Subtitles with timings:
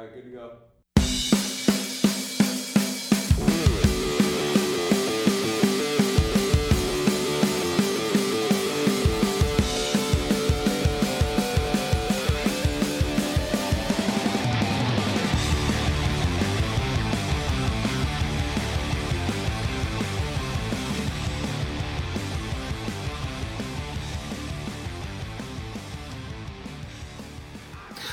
[0.00, 0.69] All right, good to go.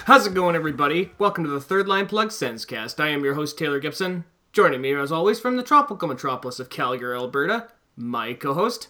[0.07, 1.11] How's it going, everybody?
[1.19, 2.97] Welcome to the Third Line Plug Sensecast.
[2.97, 4.23] I am your host, Taylor Gibson.
[4.53, 7.67] Joining me, as always, from the tropical metropolis of Calgary, Alberta,
[7.97, 8.87] my co host,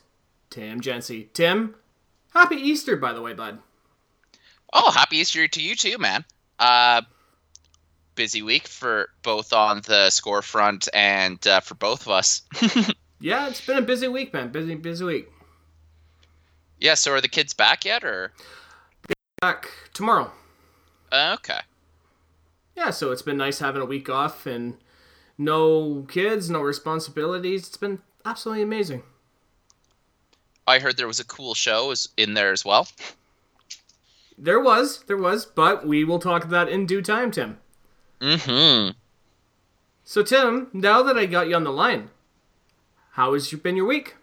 [0.52, 1.34] Tim Jency.
[1.34, 1.73] Tim,
[2.35, 3.58] happy Easter, by the way, bud.
[4.72, 6.23] Oh, happy Easter to you too, man.
[6.59, 7.02] Uh,
[8.13, 12.44] busy week for both on the score front and uh, for both of us.
[13.20, 14.52] Yeah, it's been a busy week, man.
[14.52, 15.31] Busy, busy week.
[16.80, 16.94] yeah.
[16.94, 18.31] So are the kids back yet, or
[19.41, 20.31] Back tomorrow.
[21.11, 21.59] Uh, okay?
[22.75, 24.77] Yeah, so it's been nice having a week off and
[25.38, 27.67] no kids, no responsibilities.
[27.67, 29.03] It's been absolutely amazing.
[30.67, 32.88] I heard there was a cool show is in there as well.
[34.38, 37.58] There was, there was, but we will talk about that in due time, Tim.
[38.19, 38.91] Mm-hmm.
[40.03, 42.09] So, Tim, now that I got you on the line,
[43.11, 44.16] how has been your week?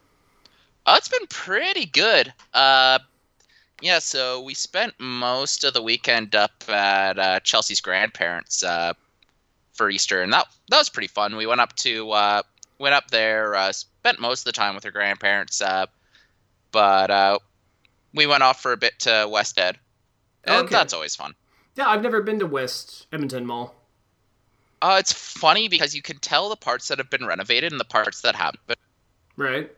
[0.86, 2.32] Oh, it's been pretty good.
[2.52, 2.98] Uh,
[3.80, 3.98] yeah.
[3.98, 8.94] So we spent most of the weekend up at uh, Chelsea's grandparents uh,
[9.72, 11.36] for Easter, and that that was pretty fun.
[11.36, 12.42] We went up to uh,
[12.78, 15.86] went up there, uh, spent most of the time with her grandparents, uh,
[16.72, 17.38] but uh,
[18.14, 19.78] we went off for a bit to West Ed,
[20.44, 20.72] and Okay.
[20.72, 21.34] that's always fun.
[21.76, 23.74] Yeah, I've never been to West Edmonton Mall.
[24.80, 27.84] Uh, it's funny because you can tell the parts that have been renovated and the
[27.86, 28.60] parts that haven't.
[29.36, 29.72] Right.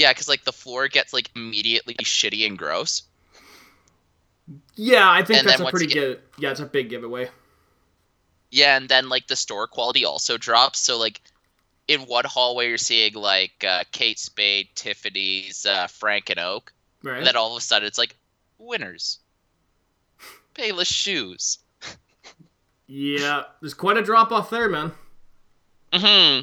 [0.00, 3.02] Yeah, because like the floor gets like immediately shitty and gross.
[4.74, 6.20] Yeah, I think And that's a pretty good.
[6.38, 7.28] Yeah, it's a big giveaway.
[8.50, 10.78] Yeah, and then like the store quality also drops.
[10.78, 11.20] So like
[11.86, 16.72] in one hallway you're seeing like uh, Kate Spade, Tiffany's, uh, Frank and Oak.
[17.02, 17.18] Right.
[17.18, 18.16] And then all of a sudden it's like
[18.58, 19.18] winners,
[20.54, 21.58] Payless shoes.
[22.86, 24.92] yeah, there's quite a drop off there, man.
[25.92, 26.40] hmm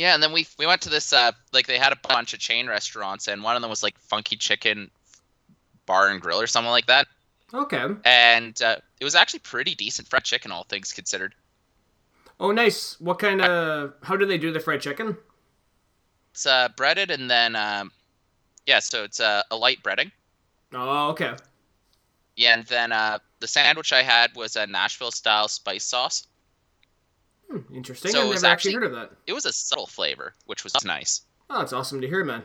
[0.00, 2.40] Yeah, and then we we went to this uh like they had a bunch of
[2.40, 4.90] chain restaurants and one of them was like Funky Chicken
[5.84, 7.06] Bar and Grill or something like that.
[7.52, 7.84] Okay.
[8.06, 11.34] And uh, it was actually pretty decent fried chicken, all things considered.
[12.38, 12.98] Oh, nice.
[12.98, 13.92] What kind of?
[14.02, 15.18] How do they do the fried chicken?
[16.32, 17.92] It's uh, breaded and then um,
[18.64, 20.12] yeah, so it's uh, a light breading.
[20.72, 21.34] Oh, okay.
[22.36, 26.26] Yeah, and then uh, the sandwich I had was a Nashville style spice sauce.
[27.50, 28.12] Hmm, interesting.
[28.12, 29.10] So I've never actually heard of that.
[29.26, 31.22] It was a subtle flavor, which was nice.
[31.48, 32.44] Oh, that's awesome to hear, man.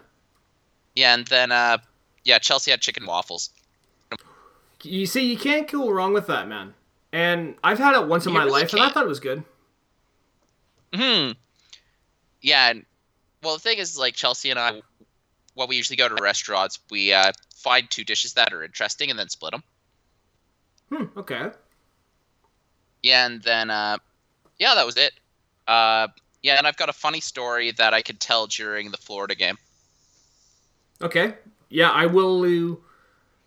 [0.95, 1.77] Yeah, and then uh,
[2.23, 3.51] yeah, Chelsea had chicken waffles.
[4.81, 6.73] You see, you can't go wrong with that, man.
[7.11, 9.19] And I've had it once in You my really life, and I thought it was
[9.19, 9.43] good.
[10.93, 11.31] Hmm.
[12.41, 12.85] Yeah, and
[13.43, 14.81] well, the thing is, like Chelsea and I,
[15.53, 19.19] when we usually go to restaurants, we uh, find two dishes that are interesting and
[19.19, 19.63] then split them.
[20.89, 21.19] Hmm.
[21.19, 21.49] Okay.
[23.03, 23.97] Yeah, and then uh,
[24.59, 25.13] yeah, that was it.
[25.67, 26.07] Uh,
[26.43, 29.57] yeah, and I've got a funny story that I could tell during the Florida game.
[31.01, 31.35] Okay.
[31.69, 32.41] Yeah, I will.
[32.43, 32.75] Uh,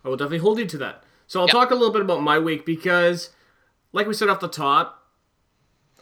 [0.04, 1.04] I will definitely hold you to that.
[1.26, 1.52] So I'll Yep.
[1.52, 3.30] talk a little bit about my week because,
[3.92, 5.06] like we said off the top,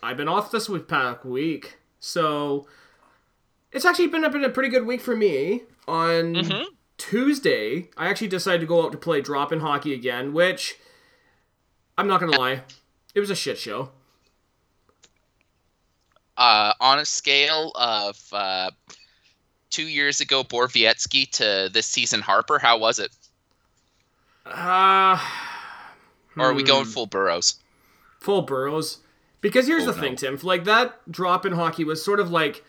[0.03, 2.66] I've been off this week past week, so
[3.72, 5.62] it's actually been a, been a pretty good week for me.
[5.89, 6.65] On Mhm.
[6.99, 10.77] Tuesday, I actually decided to go out to play drop in hockey again, which
[11.99, 12.62] I'm not gonna lie,
[13.15, 13.91] it was a shit show.
[16.37, 18.71] Uh, on a scale of uh,
[19.71, 23.11] two years ago Borowiecki to this season Harpur, how was it?
[24.45, 25.19] Uh,
[26.39, 26.87] Or are we going hmm.
[26.87, 27.57] full Burrows?
[28.21, 28.99] full burrows.
[29.41, 30.17] Because here's Oh, the thing.
[30.17, 30.39] Tim.
[30.43, 32.65] Like that drop in hockey was sort of like,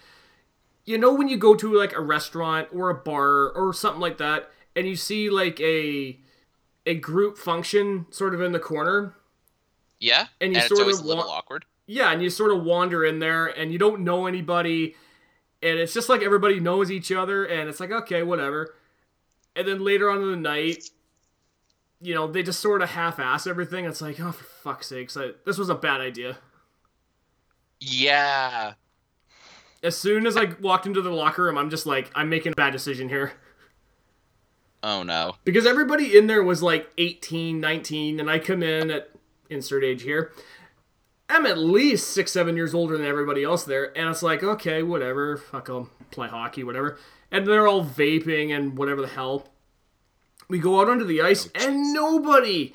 [0.85, 4.17] you know, when you go to like a restaurant or a bar or something like
[4.19, 6.19] that, and you see like a
[6.85, 9.15] a group function sort of in the corner.
[9.99, 11.65] Yeah, And you it's sort always of a little wa- awkward.
[11.87, 14.95] Yeah, and you sort of wander in there, and you don't know anybody,
[15.63, 18.75] and it's just like everybody knows each other, and it's like okay, whatever.
[19.55, 20.91] And then later on in the night,
[22.01, 23.85] you know, they just sort of half-ass everything.
[23.85, 26.37] It's like, oh, for fuck's sakes, I, this was a bad idea.
[27.79, 28.73] Yeah,
[29.83, 32.55] As soon as I walked into the locker room, I'm just like, I'm making a
[32.55, 33.33] bad decision here.
[34.83, 35.35] Oh no.
[35.43, 39.09] Because everybody in there was like 18, 19, and I come in at
[39.49, 40.31] insert age here.
[41.29, 44.81] I'm at least six, seven years older than everybody else there, and it's like, okay,
[44.83, 46.97] whatever, fuck, I'll play hockey, whatever.
[47.31, 49.47] And they're all vaping and whatever the hell.
[50.47, 52.73] We go out onto the ice, and nobody,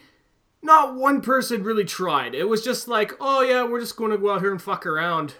[0.60, 2.34] not one person really tried.
[2.34, 4.84] It was just like, oh yeah, we're just going to go out here and fuck
[4.84, 5.34] around.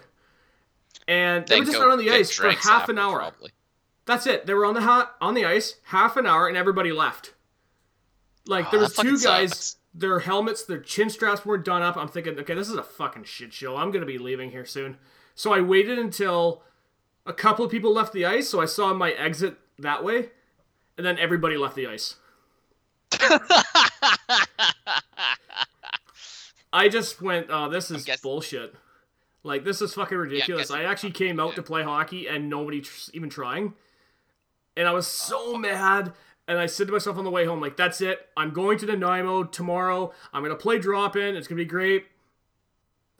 [1.07, 3.19] And they were just out on the ice for half an hour.
[3.19, 3.51] Probably.
[4.05, 4.45] That's it.
[4.47, 7.33] They were on the ha- on the ice half an hour, and everybody left.
[8.47, 9.51] Like Oh, there was two guys.
[9.51, 9.77] sucks.
[9.93, 11.95] Their helmets, their chin straps weren't done up.
[11.97, 13.77] I'm thinking, okay, this is a fucking shit show.
[13.77, 14.97] I'm gonna be leaving here soon.
[15.35, 16.63] So I waited until
[17.25, 20.29] a couple of people left the ice, so I saw my exit that way,
[20.97, 22.15] and then everybody left the ice.
[26.73, 28.73] I just went, oh, this is bullshit.
[29.43, 30.69] Like this is fucking ridiculous.
[30.69, 31.55] guess- I actually came out yeah.
[31.55, 33.73] to play hockey and nobody tr- even trying,
[34.75, 36.13] and I was so mad.
[36.47, 38.27] And I said to myself on the way home, like, that's it.
[38.35, 40.13] I'm going to Nanaimo tomorrow.
[40.33, 41.35] I'm gonna play drop in.
[41.35, 42.05] It's gonna be great.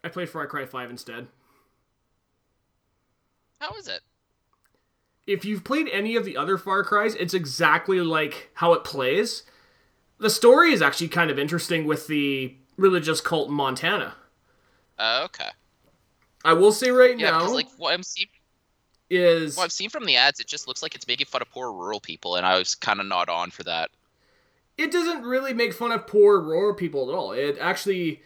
[0.04, 1.28] I played Far Cry Five instead.
[3.60, 4.02] How is it?
[5.26, 9.44] If you've played any of the other Far Cries, it's exactly like how it plays.
[10.20, 14.16] The story is actually kind of interesting with the religious cult in Montana.
[14.98, 15.50] Uh, okay.
[16.46, 18.28] I will say right Yeah, now because like what I'm seeing,
[19.10, 21.50] is what I've seen from the ads, it just looks like it's making fun of
[21.52, 23.92] poor rural people, and I was kind of not on for that.
[24.78, 27.32] it doesn't really make fun of poor rural people at all.
[27.32, 28.22] It actually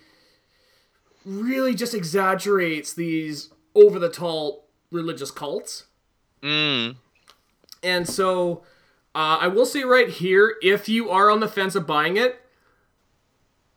[1.25, 5.85] really just exaggerates these over the tall religious cults.
[6.41, 6.95] Mm.
[7.83, 8.63] And so
[9.13, 12.41] uh, I will say right here, if you are on the fence of buying it,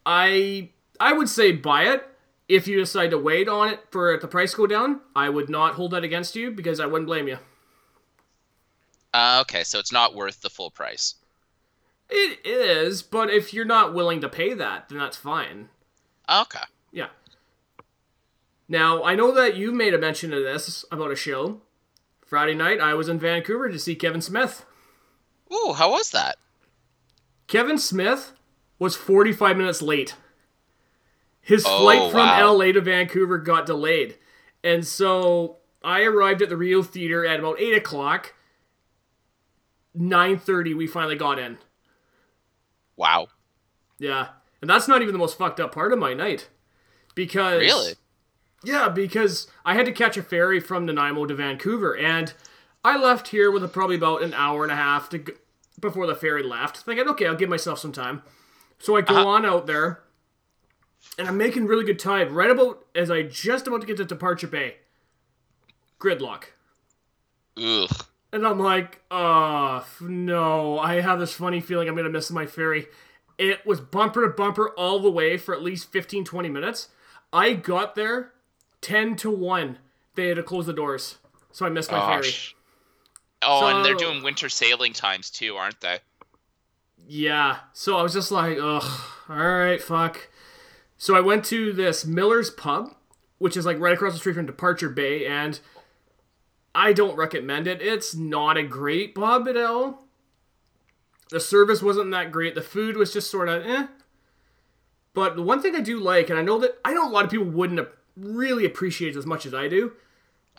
[0.06, 0.70] I
[1.00, 2.06] I would say buy it.
[2.50, 5.75] If you decide to wait on it for the price go down, I would not
[5.75, 7.38] hold that against you because I wouldn't blame you.
[9.14, 11.14] Uh, okay, so it's not worth the full price.
[12.08, 15.69] It is, but if you're not willing to pay that, then that's fine.
[16.29, 16.64] Okay.
[16.91, 17.11] Yeah.
[18.69, 21.61] Now, I know that you made a mention of this about a show.
[22.26, 24.67] Friday night, I was in Vancouver to see Kevin Smith.
[25.52, 26.37] Ooh, how was that?
[27.47, 28.32] Kevin Smith
[28.81, 30.17] was 45 minutes late.
[31.40, 32.52] His Oh, flight from wow.
[32.54, 34.19] LA to Vancouver got delayed.
[34.62, 38.34] And so I arrived at the Rio Theater at about 8 o'clock.
[39.96, 41.58] 9.30, we finally got in.
[42.96, 43.28] Wow.
[43.98, 44.28] Yeah.
[44.60, 46.48] And that's not even the most fucked up part of my night.
[47.14, 47.94] Because Really?
[48.62, 52.32] Yeah, because I had to catch a ferry from Nanaimo to Vancouver, and
[52.84, 55.32] I left here with probably about an hour and a half to g-
[55.81, 58.22] before the ferry left, thinking, okay, I'll give myself some time.
[58.78, 59.26] So I go Uh-huh.
[59.28, 60.02] on out there,
[61.19, 62.35] and I'm making really good time.
[62.35, 64.76] Right about as I just about to get to Departure Bay,
[65.99, 66.44] gridlock,
[67.56, 67.91] Ugh.
[68.32, 72.87] and I'm like, uh, no, I have this funny feeling I'm gonna miss my ferry.
[73.38, 76.88] It was bumper to bumper all the way for at least 15, 20 minutes.
[77.32, 78.32] I got there
[78.82, 79.79] 10 to 1.
[80.14, 81.19] They had to close the doors.
[81.52, 82.32] So I missed my ferry.
[83.43, 85.99] Oh, and they're doing winter sailing times too, aren't they?
[87.08, 87.56] Yeah.
[87.73, 90.29] So I was just like, ugh, alright, fuck.
[91.00, 92.94] So I went to this Miller's Pub,
[93.38, 95.58] which is like right across the street from Departure Bay, and
[96.75, 97.81] I don't recommend it.
[97.81, 100.05] It's not a great pub at all.
[101.31, 102.55] The service wasn't that great.
[102.55, 103.87] The food was just sort of eh.
[105.14, 107.25] But the one thing I do like, and I know that I know a lot
[107.25, 109.93] of people wouldn't really appreciate it as much as I do,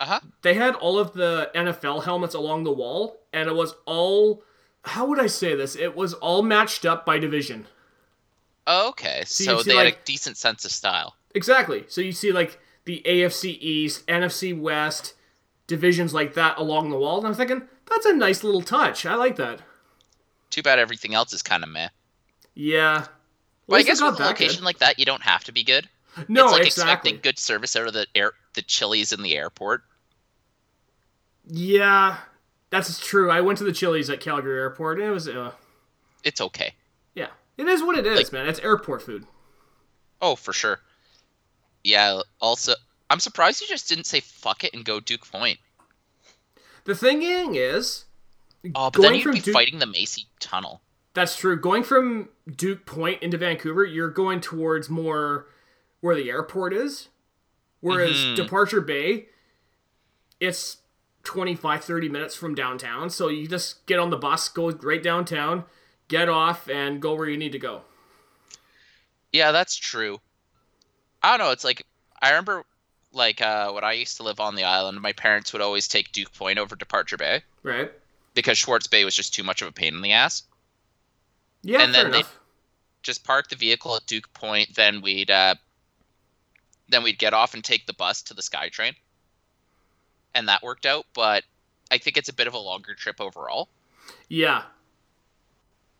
[0.00, 0.20] Uh huh.
[0.42, 4.42] they had all of the NFL helmets along the wall, and it was all.
[4.86, 5.76] How would I say this?
[5.76, 7.68] It was all matched up by division.
[8.66, 11.16] Okay, you so see, they had a decent sense of style.
[11.34, 11.84] Exactly.
[11.88, 15.14] So you see like the AFC East, NFC West,
[15.66, 19.04] divisions like that along the wall, and I'm thinking that's a nice little touch.
[19.06, 19.60] I like that.
[20.50, 21.88] Too bad everything else is kind of meh.
[22.54, 23.06] Yeah.
[23.66, 24.64] Well, I guess with a location good.
[24.64, 25.88] like that, you don't have to be good.
[26.28, 26.82] No, it's like exactly.
[26.92, 29.82] expecting good service out of the air, the Chili's in the airport.
[31.46, 32.18] Yeah,
[32.70, 33.30] that's true.
[33.30, 35.52] I went to the Chili's at Calgary Airport, and it was, uh,
[36.22, 36.74] It's okay.
[37.56, 38.48] It is what it is, Like- man.
[38.48, 39.26] It's airport food.
[40.20, 40.80] Oh, for sure.
[41.84, 42.22] Yeah.
[42.40, 42.74] Also,
[43.10, 45.58] I'm surprised you just didn't say fuck it and go Duke Point.
[46.84, 48.04] The thing is,
[48.74, 50.82] Oh, but then you'd be Duke- fighting the Massey Tunnel.
[51.14, 51.56] That's true.
[51.56, 55.48] Going from Duke Point into Vancouver, you're going towards more
[56.00, 57.08] where the airport is.
[57.80, 58.36] Whereas Mhm.
[58.36, 59.28] Departure Bay,
[60.40, 60.78] it's
[61.24, 63.10] 25, 30 minutes from downtown.
[63.10, 65.64] So you just get on the bus, go right downtown,
[66.12, 67.80] get off, and go where you need to go.
[69.32, 70.20] Yeah, that's true.
[71.22, 71.52] I don't know.
[71.52, 71.86] It's like
[72.20, 72.64] I remember,
[73.12, 76.12] like uh, when I used to live on the island, my parents would always take
[76.12, 77.90] Duke Point over Departure Bay Right?
[78.34, 80.42] because Swartz Bay was just too much of a pain in the ass.
[81.62, 82.24] Yeah, And then they-.
[83.02, 85.56] Just park the vehicle at Duke Point, then we'd uh,
[86.88, 88.94] then we'd get off and take the bus to the SkyTrain,
[90.34, 91.06] and that worked out.
[91.14, 91.42] But
[91.90, 93.68] I think it's a bit of a longer trip overall.
[94.28, 94.62] Yeah.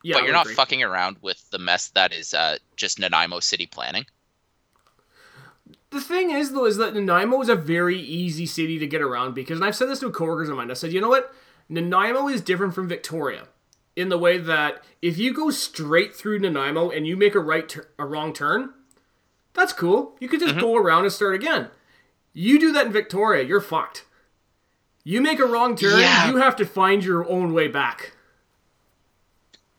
[0.03, 0.55] Yeah, but you're not agree.
[0.55, 4.05] fucking around with the mess that is uh, just Nanaimo city planning.
[5.91, 9.35] The thing is, though, is that Nanaimo is a very easy city to get around
[9.35, 10.71] because, and I've said this to coworkers of mine.
[10.71, 11.33] I said, you know what?
[11.69, 13.49] Nanaimo is different from Victoria
[13.95, 17.69] in the way that if you go straight through Nanaimo and you make a right,
[17.69, 18.73] tur- a wrong turn,
[19.53, 20.17] that's cool.
[20.19, 21.69] You could just go around and start again.
[22.33, 24.07] You do that in Victoria, you're fucked.
[25.05, 26.31] You make a wrong turn, Yeah.
[26.31, 28.13] you have to find your own way back.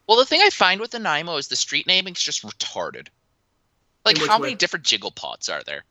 [0.07, 3.07] Well, the thing I find with Nanaimo is the street naming is just retarded.
[4.05, 4.47] Like, how way?
[4.47, 5.83] many different jingle pots are there?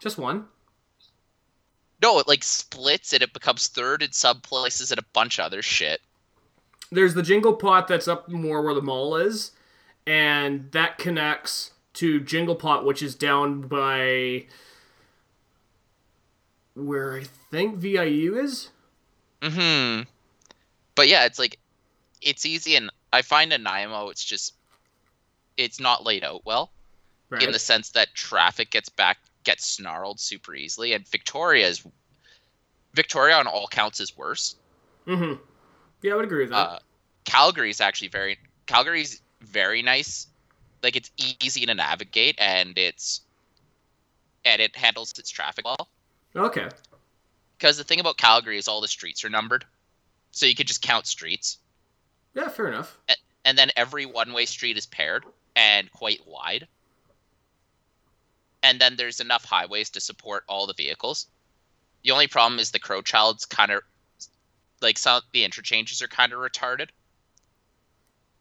[0.00, 0.44] Just one.
[2.02, 5.44] No, it like splits and it becomes third in some places and a bunch of
[5.44, 6.00] other shit.
[6.92, 9.52] there's the jingle pot that's up more where the mall is
[10.06, 14.44] and that connects to jingle pot which is down by
[16.74, 18.70] where i think viu is
[19.42, 20.02] Hmm.
[20.94, 21.58] But yeah, it's like
[22.22, 24.54] it's easy, and I find Nanaimo, it's just
[25.56, 26.70] it's not laid out well
[27.28, 31.84] right in the sense that traffic gets back gets snarled super easily, and Victoria is
[32.94, 34.56] Victoria on all counts is worse.
[35.06, 35.34] mm-hmm
[36.02, 36.78] yeah i would agree with that Uh,
[37.24, 40.26] Calgary is actually very Calgary's very nice.
[40.82, 41.10] Like it's
[41.42, 43.20] easy to navigate, and it's
[44.44, 45.88] and it handles its traffic well.
[46.34, 46.68] okay
[47.58, 49.64] Because the thing about Calgary is all the streets are numbered,
[50.30, 51.58] so you could just count streets,
[52.34, 52.98] yeah fair enough
[53.44, 55.24] and then every one-way street is paired
[55.56, 56.68] and quite wide.
[58.62, 61.26] And then there's enough highways to support all the vehicles.
[62.04, 63.82] The only problem is the Crowchild's kind of
[64.82, 66.88] like some the interchanges are kind of retarded,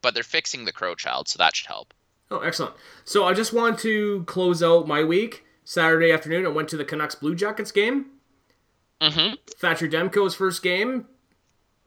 [0.01, 1.93] but they're fixing the Crowchild, so that should help.
[2.31, 6.69] oh excellent so i just want to close out my week saturday afternoon i went
[6.69, 8.05] to the canucks blue jackets game
[9.01, 9.35] Mm-hmm.
[9.57, 11.05] thatcher demko's first game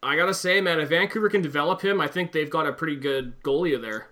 [0.02, 2.96] i gotta say man if vancouver can develop him i think they've got a pretty
[2.96, 4.08] good goalie there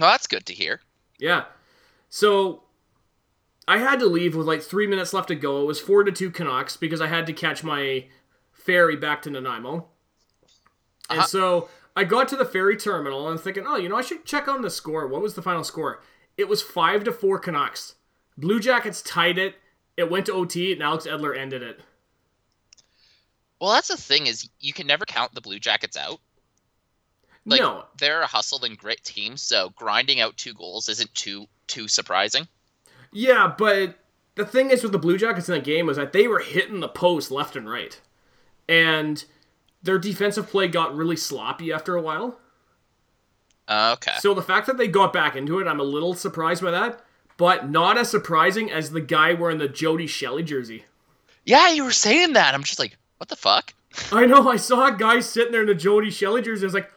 [0.00, 0.80] Well, that's good to hear.
[1.18, 1.44] Yeah.
[2.08, 2.62] So
[3.66, 5.60] I had to leave with like three minutes left to go.
[5.62, 8.06] It was four to two Canucks because I had to catch my
[8.52, 9.88] ferry back to Nanaimo.
[11.10, 11.26] And Uh-huh.
[11.26, 14.46] so I got to the ferry terminal and thinking, oh, you know, I should check
[14.46, 15.08] on the score.
[15.08, 16.00] What was the final score?
[16.36, 17.96] It was five to four Canucks.
[18.36, 19.56] Blue Jackets tied it.
[19.96, 21.80] It went to OT and Alex Edler ended it.
[23.60, 26.20] Well, that's the thing is you can never count the Blue Jackets out.
[27.44, 31.46] Like no, they're a hustle and grit team, so grinding out two goals isn't too
[31.66, 32.46] too surprising.
[33.10, 33.96] Yeah, but
[34.34, 36.80] the thing is with the Blue Jackets in that game was that they were hitting
[36.80, 37.98] the post left and right.
[38.68, 39.24] And
[39.82, 42.38] their defensive play got really sloppy after a while.
[43.66, 44.16] Uh, okay.
[44.20, 47.00] So the fact that they got back into it, I'm a little surprised by that.
[47.38, 50.84] But not as surprising as the guy wearing the Jody Shelley jersey.
[51.44, 52.52] Yeah, you were saying that.
[52.52, 53.74] I'm just like, what the fuck?
[54.12, 56.64] I know, I saw a guy sitting there in a Jody Shelley jersey.
[56.64, 56.90] I was like,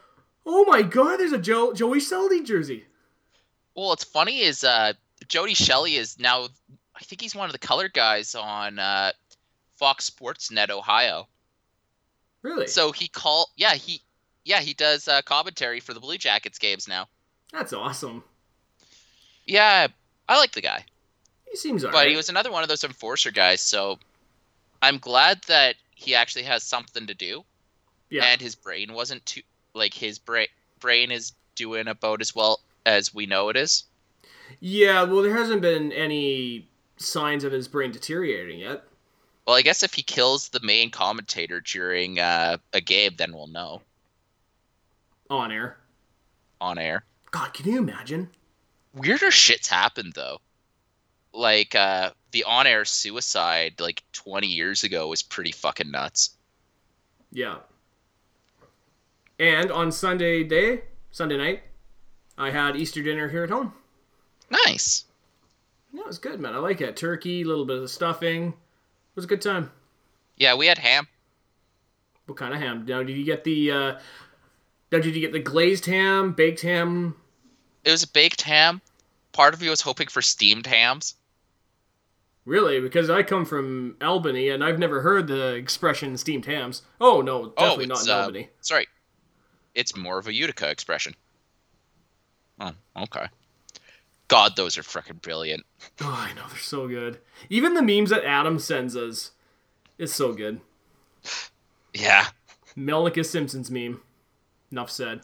[0.46, 2.84] oh my god, there's a jo- Joey Shelley jersey.
[3.74, 4.92] Well, what's funny is uh,
[5.28, 6.48] Jody Shelley is now,
[6.94, 9.12] I think he's one of the color guys on uh,
[9.76, 11.26] Fox Sports Net Ohio.
[12.42, 12.66] Really?
[12.66, 14.00] So he call, yeah, he,
[14.44, 17.08] yeah, he does uh, commentary for the Blue Jackets games now.
[17.52, 18.22] That's awesome.
[19.46, 19.88] Yeah,
[20.28, 20.84] I like the guy,
[21.50, 22.08] He seems but alright.
[22.10, 23.60] he was another one of those enforcer guys.
[23.60, 23.98] So
[24.80, 27.44] I'm glad that he actually has something to do,
[28.10, 28.24] yeah.
[28.24, 29.42] and his brain wasn't too
[29.74, 30.48] like his brain
[30.80, 33.84] brain is doing about as well as we know it is.
[34.60, 38.84] yeah, well, there hasn't been any signs of his brain deteriorating yet.
[39.46, 43.48] Well, I guess if he kills the main commentator during uh, a game, then we'll
[43.48, 43.82] know
[45.30, 45.78] On air.
[46.60, 47.04] on air.
[47.30, 48.28] God, can you imagine?
[48.94, 50.38] Weirder shit's happened though.
[51.32, 56.30] Like uh, the on-air suicide like 20 years ago was pretty fucking nuts.
[57.30, 57.56] Yeah.
[59.38, 61.62] And on Sunday day, Sunday night,
[62.36, 63.72] I had Easter dinner here at home.
[64.50, 65.04] Nice.
[65.92, 66.54] Yeah, it was good, man.
[66.54, 66.96] I like it.
[66.96, 68.48] Turkey, a little bit of the stuffing.
[68.48, 69.70] It was a good time.
[70.36, 71.06] Yeah, we had ham.
[72.26, 72.84] What kind of ham?
[72.86, 73.70] Now, did you get the?
[73.70, 73.92] Uh,
[74.90, 77.16] now, did you get the glazed ham, baked ham?
[77.84, 78.80] It was a baked ham.
[79.32, 81.14] Part of me was hoping for steamed hams.
[82.44, 82.80] Really?
[82.80, 86.82] Because I come from Albany, and I've never heard the expression steamed hams.
[87.00, 88.48] Oh no, definitely not it's, in uh, Albany.
[88.60, 88.86] Sorry,
[89.74, 91.14] it's more of a Utica expression.
[92.60, 93.26] Oh, okay.
[94.28, 95.64] God, those are freaking brilliant.
[96.00, 97.18] Oh, I know they're so good.
[97.50, 99.32] Even the memes that Adam sends us
[99.98, 100.60] is so good.
[101.92, 102.26] Yeah.
[102.76, 104.00] Melnicus Simpson's meme.
[104.70, 105.20] Enough said.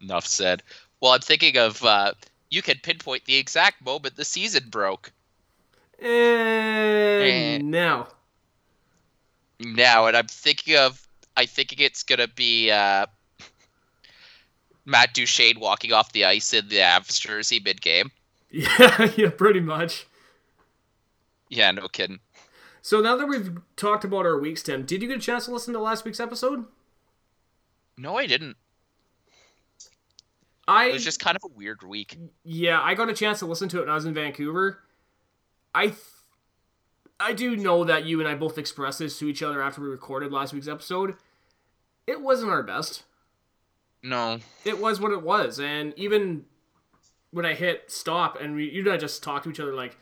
[0.00, 0.62] Enough said.
[1.00, 2.14] Well, I'm thinking of uh,
[2.50, 5.12] you can pinpoint the exact moment the season broke.
[6.00, 7.58] And Eh.
[7.62, 8.08] now.
[9.60, 13.06] Now, and I'm thinking of I think it's gonna be uh,
[14.84, 18.10] Matt Duchene walking off the ice in the Avs jersey mid game.
[18.50, 20.06] Yeah, yeah, pretty much.
[21.48, 22.20] Yeah, no kidding.
[22.82, 25.50] So now that we've talked about our weeks, Tim, did you get a chance to
[25.52, 26.64] listen to last week's episode?
[27.98, 28.56] No, I didn't.
[30.68, 32.16] I It was just kind of a weird week.
[32.44, 34.78] yeah, I got a chance to listen to it when I was in Vancouver.
[35.74, 35.98] I th-
[37.18, 39.88] I do know that you and I both expressed this to each other after we
[39.88, 41.16] recorded last week's episode.
[42.06, 43.04] It wasn't our best.
[44.02, 44.38] No.
[44.64, 46.44] It was what it was, and even
[47.30, 49.96] when I hit stop and we, you and I just talked to each other like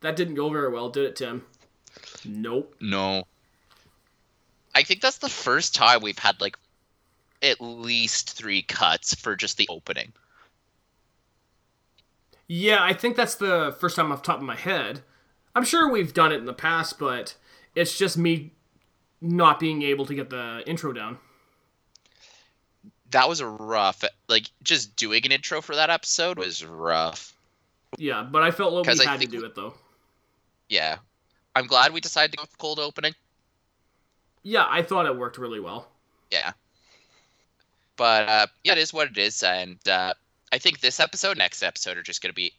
[0.00, 1.44] that didn't go very well, did it, Tim?
[2.24, 2.74] Nope.
[2.80, 3.24] No.
[4.74, 6.58] I think that's the first time we've had like
[7.42, 10.12] at least three cuts for just the opening.
[12.52, 15.02] Yeah, I think that's the first time off the top of my head.
[15.54, 17.36] I'm sure we've done it in the past, but
[17.76, 18.50] it's just me
[19.20, 21.18] not being able to get the intro down.
[23.12, 27.36] That was a rough like just doing an intro for that episode was rough.
[27.98, 29.74] Yeah, but I felt like we I had to do it though.
[30.68, 30.96] Yeah.
[31.54, 33.14] I'm glad we decided to go with the cold opening.
[34.42, 35.86] Yeah, I thought it worked really well.
[36.32, 36.50] Yeah.
[37.96, 40.14] But uh, yeah, it is what it is, and uh,
[40.52, 42.52] I think this episode, next episode, are just going to be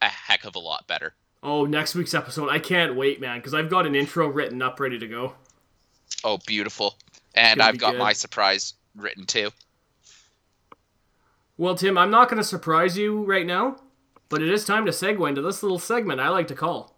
[0.00, 1.14] a heck of a lot better.
[1.42, 2.48] Oh, next week's episode.
[2.48, 5.34] I can't wait, man, because I've got an intro written up ready to go.
[6.22, 6.96] Oh, beautiful!
[7.34, 7.98] And I've got good.
[7.98, 9.50] my surprise written too.
[11.56, 13.76] Well, Tim, I'm not going to surprise you right now,
[14.28, 16.96] but it is time to segue into this little segment I like to call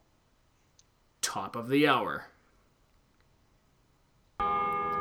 [1.20, 2.26] Top of the Hour.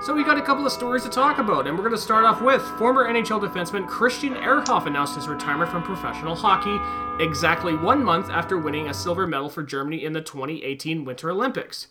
[0.06, 2.26] So we got a couple of stories to talk about, and we're going to start
[2.26, 6.78] off with former NHL defenseman Christian Ehrhoff announced his retirement from professional hockey
[7.20, 11.88] exactly one month after winning a silver medal for Germany in the 2018 Winter Olympics.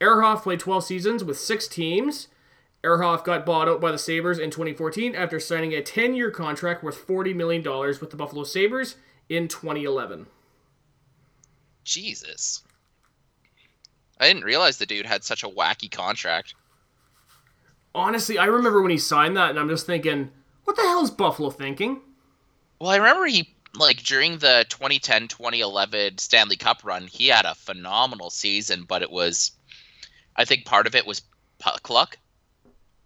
[0.00, 2.26] Ehrhoff played 12 seasons with six teams.
[2.82, 6.82] Ehrhoff got bought out by the Sabres in 2014 after signing a 10 year contract
[6.82, 8.96] worth $40 million with the Buffalo Sabres
[9.28, 10.26] in 2011.
[11.84, 12.64] Jesus,
[14.18, 16.56] I didn't realize the dude had such a wacky contract.
[17.94, 20.30] Honestly, I remember when he signed that, and I'm just thinking,
[20.64, 22.00] what the hell is Buffalo thinking?
[22.80, 28.30] Well, I remember he like during the 2010-2011 Stanley Cup run, he had a phenomenal
[28.30, 29.52] season, but it was,
[30.36, 31.22] I think, part of it was
[31.58, 32.18] puck luck.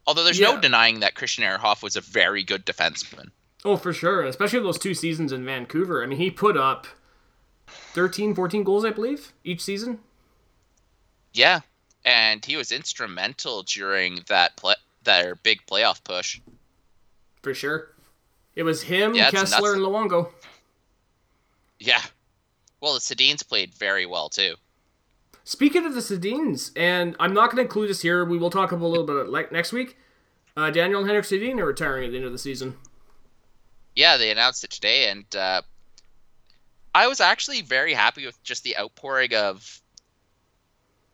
[0.06, 0.52] Although there's Yeah.
[0.54, 3.30] no denying that Christian Ehrhoff was a very good defenseman.
[3.64, 4.22] Oh, for sure.
[4.24, 6.02] Especially those two seasons in Vancouver.
[6.02, 6.86] I mean, he put up
[7.66, 10.00] 13, 14 goals, I believe, each season.
[11.34, 11.60] Yeah,
[12.04, 16.40] and he was instrumental during that play, their big playoff push.
[17.42, 17.90] For sure.
[18.54, 20.30] It was him, Yeah, Kesler, and Luongo.
[21.78, 22.02] Yeah.
[22.80, 24.54] Well, the Sedins played very well too.
[25.44, 28.70] Speaking of the Sedins, and I'm not going to include this here, we will talk
[28.72, 29.96] about a little bit like next week.
[30.56, 32.76] Uh, Daniel and Henrik Sedin are retiring at the end of the season.
[33.94, 35.62] Yeah, they announced it today, and uh,
[36.94, 39.80] I was actually very happy with just the outpouring of,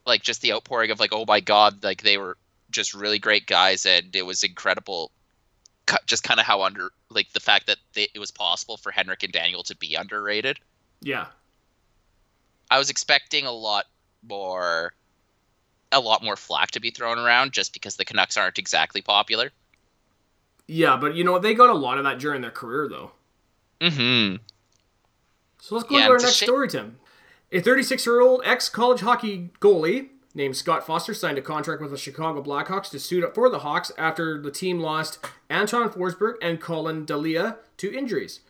[0.06, 2.36] like, just the outpouring of like, oh my god, like they were
[2.70, 5.10] just really great guys, and it was incredible.
[6.06, 9.22] Just kind of how under, like the fact that they, it was possible for Henrik
[9.22, 10.58] and Daniel to be underrated.
[11.00, 11.26] Yeah.
[12.70, 13.84] I was expecting a lot
[14.26, 14.94] more,
[15.92, 19.50] a lot more flack to be thrown around, just because the Canucks aren't exactly popular.
[20.66, 21.38] Yeah, but you know?
[21.38, 23.10] They got a lot of that during their career, though.
[23.80, 24.36] Mm-hmm.
[25.60, 26.96] So let's go Yeah, to our next shame- story, Tim.
[27.54, 31.92] A 36 year old ex college hockey goalie named Scott Foster signed a contract with
[31.92, 36.34] the Chicago Blackhawks to suit up for the Hawks after the team lost Anton Forsberg
[36.42, 38.40] and Collin Delia to injuries.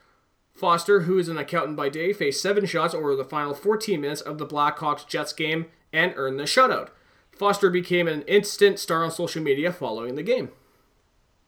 [0.55, 4.21] Foster, who is an accountant by day, faced seven shots over the final 14 minutes
[4.23, 6.89] of the Blackhawks Jets game and earned the shutout.
[7.33, 10.51] Foster became an instant star on social media following the game.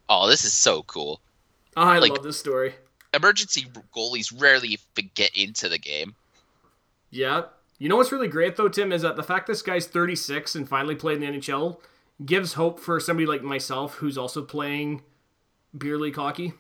[0.09, 1.21] Oh, this is so cool.
[1.77, 2.75] I Like- love this story.
[3.15, 3.67] Emergency
[3.97, 6.17] goalies rarely even get into the game.
[7.11, 7.43] Yeah.
[7.79, 10.69] You know what's really great though, Tim, is that the fact this guy's 36 and
[10.69, 11.79] finally played in the NHL
[12.25, 15.03] gives hope for somebody like myself who's also playing
[15.77, 16.55] beer league hockey.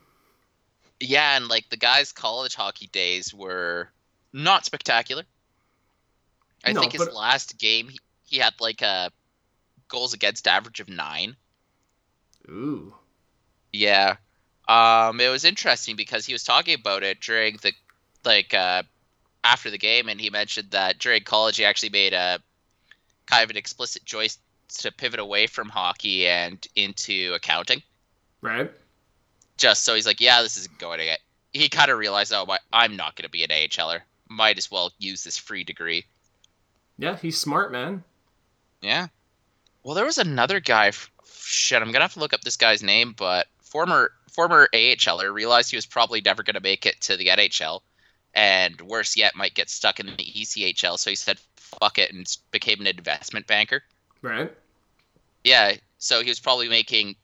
[1.00, 3.90] Yeah, and like the guy's college hockey days were
[4.32, 5.22] not spectacular.
[6.64, 9.11] I No, think his but- last game he, he had like a
[9.88, 11.37] goals against average of nine.
[12.48, 12.94] Ooh.
[13.72, 14.16] Yeah.
[14.68, 17.72] Um it was interesting because he was talking about it during the
[18.24, 18.82] like uh
[19.46, 22.38] after the game and he mentioned that during college he actually made a
[23.26, 27.82] kind of an explicit choice to pivot away from hockey and into accounting.
[28.42, 28.70] Right?
[29.56, 31.20] just so he's like, yeah, this isn't going to get.
[31.52, 34.00] He kind of realized, oh, my, I'm not going to be an AHLer.
[34.28, 36.04] Might as well use this free degree.
[36.98, 38.04] Yeah, he's smart, man.
[38.82, 39.06] Yeah.
[39.82, 40.88] Well, there was another guy.
[40.88, 45.32] f- Shit, I'm gonna have to look up this guy's name, but former former AHLer
[45.32, 47.80] realized he was probably never going to make it to the NHL,
[48.37, 50.99] and worse yet, might get stuck in the ECHL.
[50.99, 53.83] So he said, "Fuck it," and became an investment banker.
[54.22, 54.53] Right.
[55.42, 57.16] Yeah, so he was probably making,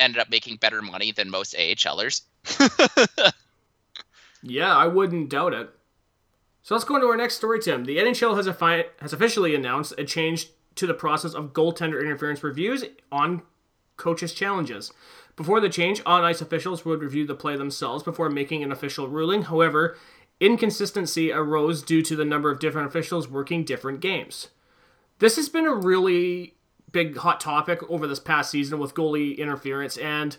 [0.00, 2.22] ended up making better money than most AHLers.
[4.44, 5.70] Yeah, I wouldn't doubt it.
[6.62, 7.84] So let's go into our next story, Tim.
[7.84, 12.42] The NHL has, fi- has officially announced a change to the process of goaltender interference
[12.42, 13.42] reviews on
[13.96, 14.92] coaches' challenges.
[15.36, 19.08] Before the change, on ice officials would review the play themselves before making an official
[19.08, 19.42] ruling.
[19.42, 19.96] However,
[20.40, 24.48] inconsistency arose due to the number of different officials working different games.
[25.18, 26.54] This has been a really
[26.92, 30.36] big hot topic over this past season with goalie interference, and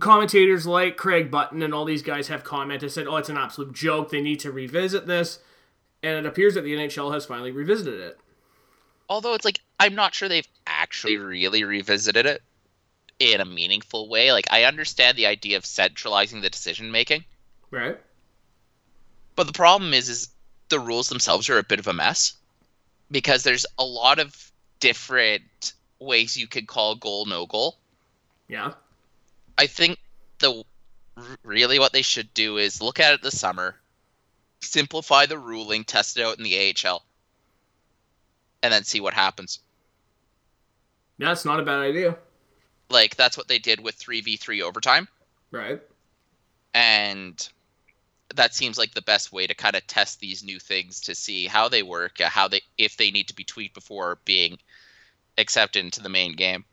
[0.00, 3.72] commentators like Craig Button and all these guys have commented said, "Oh, it's an absolute
[3.72, 4.10] joke.
[4.10, 5.40] They need to revisit this."
[6.02, 8.18] And it appears that the NHL has finally revisited it.
[9.08, 12.42] Although it's like I'm not sure they've actually really revisited it
[13.18, 14.32] in a meaningful way.
[14.32, 17.24] Like I understand the idea of centralizing the decision making,
[17.70, 17.98] Right.
[19.38, 20.30] But the problem is is
[20.68, 22.32] the rules themselves are a bit of a mess
[23.08, 27.76] because there's a lot of different ways you could call goal no goal.
[28.48, 28.72] Yeah.
[29.56, 30.00] I think
[30.40, 30.64] the
[31.44, 33.76] really what they should do is look at it this summer,
[34.60, 37.04] simplify the ruling, test it out in the AHL,
[38.64, 39.60] and then see what happens.
[41.18, 42.16] Yeah, it's not a bad idea.
[42.90, 45.06] Like that's what they did with 3v3 overtime,
[45.52, 45.80] Right.
[46.74, 47.48] and
[48.34, 51.46] that seems like the best way to kind of test these new things to see
[51.46, 54.58] how they work, uh, how they if they need to be tweaked before being
[55.38, 56.64] accepted into the main game.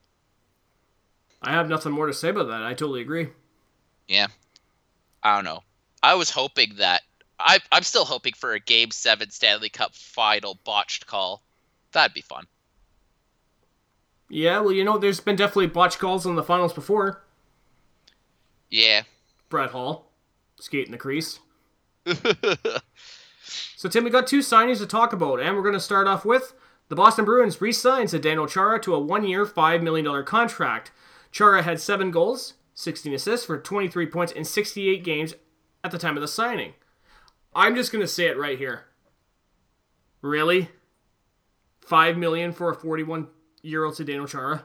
[1.42, 2.64] I have nothing more to say about that.
[2.64, 3.30] I totally agree.
[4.08, 4.28] Yeah.
[5.24, 5.62] I don't know.
[6.04, 7.02] I was hoping that
[7.40, 11.44] I I'm still hoping for a game 7 Stanley Cup final botched call.
[11.92, 12.46] That'd be fun.
[14.30, 17.24] Yeah, well, you know, there's been definitely botched calls in the finals before.
[18.70, 19.04] Yeah.
[19.50, 20.10] Brett Hull,
[20.60, 21.40] skating the crease.
[23.78, 26.26] So, Tim, we got two signings to talk about, and we're going to start off
[26.26, 26.56] with
[26.88, 30.92] the Boston Bruins re signed Daniel Chara to a one year, $5 million contract.
[31.32, 35.36] Chara had seven goals, 16 assists for 23 points in 68 games
[35.84, 36.74] at the time of the signing.
[37.54, 38.86] I'm just going to say it right here.
[40.22, 40.70] Really?
[41.86, 43.28] 5 million for a 41
[43.62, 44.64] year old Zdeno Chara?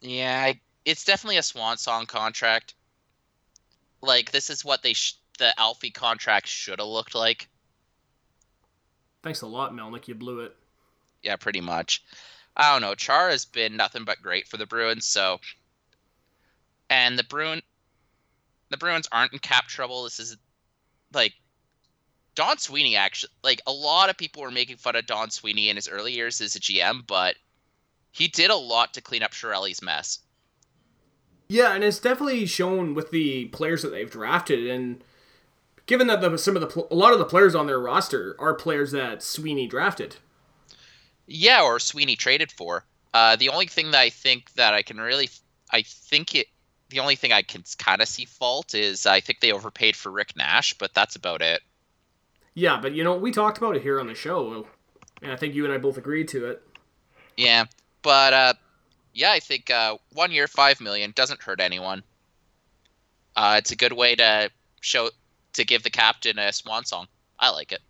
[0.00, 0.52] Yeah,
[0.84, 2.74] it's definitely a swan song contract.
[4.02, 7.48] Like this is what they sh- the Alfie contract should have looked like.
[9.22, 10.08] Thanks a lot, Melnyk.
[10.08, 10.56] You blew it.
[11.22, 12.04] Yeah, pretty much.
[12.56, 12.94] I don't know.
[12.94, 15.40] Char has been nothing but great for the Bruins, so
[16.90, 17.62] and the Bruin
[18.70, 20.04] the Bruins aren't in cap trouble.
[20.04, 20.36] This is
[21.12, 21.34] like
[22.34, 25.76] Don Sweeney actually like a lot of people were making fun of Don Sweeney in
[25.76, 27.36] his early years as a GM, but
[28.10, 30.20] he did a lot to clean up Chiarelli's mess.
[31.48, 35.02] Yeah, and it's definitely shown with the players that they've drafted, and
[35.88, 38.54] given that the, some of the a lot of the players on their roster are
[38.54, 40.16] players that Sweeney drafted.
[41.26, 42.84] Yeah, or Sweeney traded for.
[43.12, 45.28] Uh, the only thing that I think that I can really,
[45.72, 46.46] I think it,
[46.90, 50.12] the only thing I can kind of see fault is I think they overpaid for
[50.12, 51.62] Rick Nash, but that's about it.
[52.54, 54.66] Yeah, but you know we talked about it here on the show,
[55.22, 56.62] and I think you and I both agreed to it.
[57.36, 57.64] Yeah,
[58.02, 58.54] but uh,
[59.14, 62.02] yeah, I think uh, one year, five million doesn't hurt anyone.
[63.36, 65.10] Uh, it's a good way to show
[65.58, 67.08] to give the captain a swan song.
[67.38, 67.80] I like it.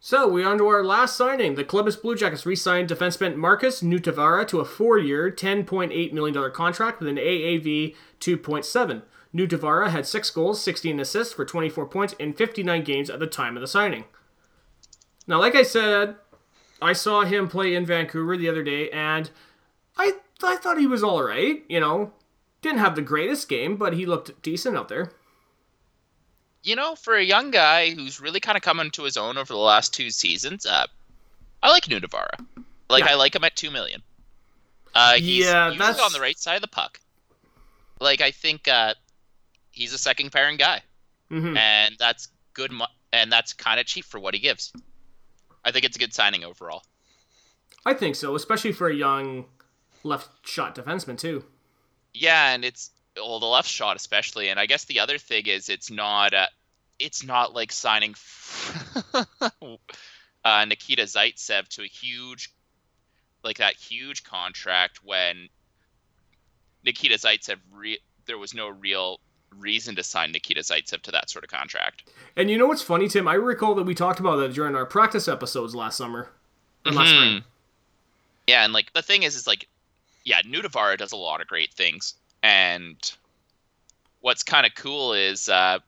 [0.00, 1.54] So we on to our last signing.
[1.54, 7.08] The Columbus Blue Jackets re-signed defenseman Markus Nutivaara to a four-year, $10.8 million contract with
[7.08, 9.02] an AAV 2.7.
[9.32, 13.56] Nutivaara had six goals, 16 assists for 24 points in 59 games at the time
[13.56, 14.04] of the signing.
[15.28, 16.16] Now, like I said,
[16.80, 19.30] I saw him play in Vancouver the other day, and
[19.96, 21.62] I I thought he was all right.
[21.68, 22.12] You know,
[22.60, 25.12] didn't have the greatest game, but he looked decent out there.
[26.62, 29.52] You know, for a young guy who's really kind of come into his own over
[29.52, 30.86] the last two seasons, uh,
[31.62, 32.44] I like Nutivaara.
[32.88, 33.12] Like Yeah.
[33.12, 34.02] I like him at two million.
[34.94, 37.00] Uh, he's Yeah, that's- on the right side of the puck.
[38.00, 38.94] Like I think uh,
[39.70, 40.82] he's a second pairing guy,
[41.30, 42.70] hmm and that's good.
[42.72, 44.72] Mo- and that's kind of cheap for what he gives.
[45.64, 46.82] I think it's a good signing overall.
[47.86, 49.46] I think so, especially for a young
[50.02, 51.44] left shot defenseman too.
[52.12, 55.68] Yeah, and it's well the left shot especially, and I guess the other thing is
[55.68, 56.46] it's not uh,
[56.98, 58.14] it's not like signing
[59.14, 62.50] uh, Nikita Zaitsev to a huge
[63.44, 65.48] like that huge contract when
[66.84, 69.20] Nikita Zaitsev re- there was no real
[69.58, 72.08] reason to sign Nikita Zaitsev to that sort of contract.
[72.36, 73.28] And you know what's funny, Tim?
[73.28, 76.30] I recall that we talked about that during our practice episodes last summer.
[76.86, 77.44] Or last spring.
[78.46, 79.68] Yeah, and like the thing is, is like,
[80.24, 82.14] yeah, Nutivaara does a lot of great things.
[82.42, 82.96] And
[84.20, 85.78] what's kind of cool is uh,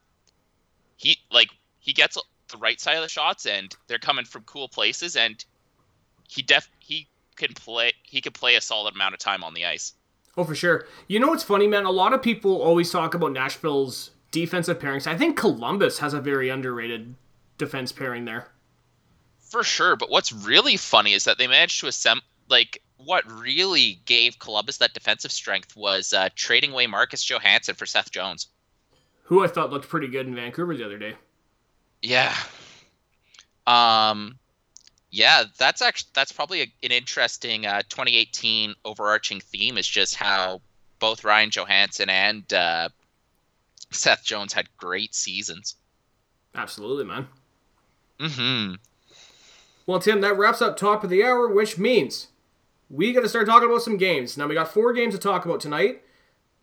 [0.97, 1.49] he like
[1.81, 2.17] he gets
[2.51, 5.45] the right side of the shots, and they're coming from cool places, and
[6.29, 9.67] he def he can play he can play a solid amount of time on the
[9.67, 9.95] ice.
[10.37, 10.87] Oh, for sure.
[11.07, 11.85] You know what's funny, man?
[11.85, 15.07] A lot of people always talk about Nashville's defensive pairings.
[15.07, 17.15] I think Columbus has a very underrated
[17.57, 18.49] defense pairing there.
[19.39, 24.01] For sure, but what's really funny is that they managed to assemble like what really
[24.07, 28.47] gave Columbus that defensive strength was uh, trading away Marcus Johansson for Seth Jones,
[29.25, 31.15] who I thought looked pretty good in Vancouver the other day.
[32.01, 32.33] Yeah.
[33.67, 34.39] Um,
[35.11, 39.77] yeah, that's actually that's probably a, an interesting uh, 2018 overarching theme.
[39.77, 40.61] Is just how
[41.01, 42.89] both Ryan Johansen and uh,
[43.91, 45.75] Seth Jones had great seasons.
[46.55, 47.27] Absolutely, man.
[48.21, 48.75] Mm-hmm.
[49.87, 52.29] Well, Tim, that wraps up top of the hour, which means
[52.91, 54.37] we got to start talking about some games.
[54.37, 56.03] Now we got four games to talk about tonight.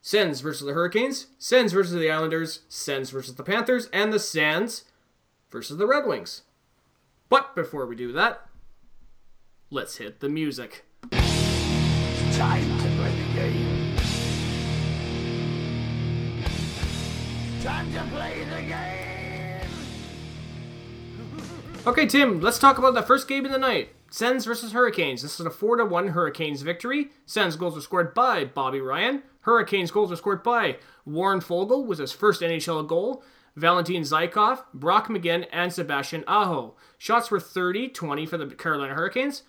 [0.01, 4.86] Sens versus the Hurricanes, Sens versus the Islanders, Sens versus the Panthers, and the Sens
[5.51, 6.41] versus the Red Wings.
[7.29, 8.47] But before we do that,
[9.69, 10.86] let's hit the music.
[11.12, 13.95] Time to play the game.
[17.62, 19.69] Time to play the game.
[21.86, 23.89] okay, Tim, let's talk about the first game of the night.
[24.12, 25.21] Sens versus Hurricanes.
[25.21, 27.12] This is a 4 to 1 Hurricanes victory.
[27.26, 29.24] Sens goals were scored by Bobby Ryan.
[29.41, 33.24] Hurricanes goals were scored by Warren Foegele with his first NHL goal.
[33.56, 36.76] Valentin Zykov, Brock McGinn, and Sebastian Aho.
[36.97, 39.43] Shots were 30 20 for the Carolina Hurricanes.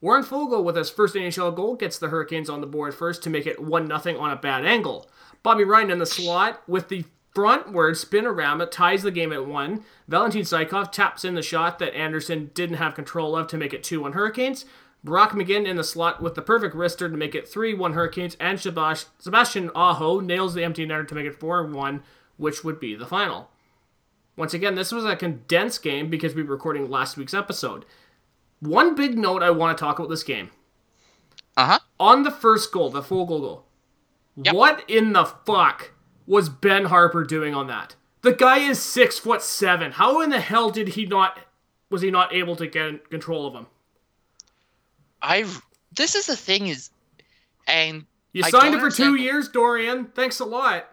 [0.00, 3.30] Warren Foegele, with his first NHL goal, gets the Hurricanes on the board first to
[3.30, 5.10] make it 1 0 on a bad angle.
[5.42, 7.04] Bobby Ryan in the slot with the
[7.36, 9.84] frontward spin around it ties the game at 1.
[10.08, 13.84] Valentin Zykov taps in the shot that Anderson didn't have control of to make it
[13.84, 14.64] 2 1 Hurricanes.
[15.04, 18.36] Brock McGinn in the slot with the perfect wrister to make it 3 1 Hurricanes.
[18.40, 22.02] And Sebastian Aho nails the empty netter to make it 4 1
[22.38, 23.50] which would be the final.
[24.36, 27.84] Once again, this was a condensed game because we were recording last week's episode.
[28.60, 30.50] One big note I want to talk about this game.
[31.56, 31.78] Uh huh.
[31.98, 33.66] On the first goal, the full goal goal.
[34.36, 34.54] Yep.
[34.54, 35.92] What in the fuck
[36.26, 37.94] was Ben Harpur doing on that?
[38.22, 39.92] The guy is six foot seven.
[39.92, 41.38] How in the hell did he not?
[41.90, 43.66] Was he not able to get control of him?
[45.22, 45.44] I.
[45.92, 46.90] This is the thing is,
[47.66, 50.12] and you signed it for two years, Dorion.
[50.14, 50.86] Thanks a lot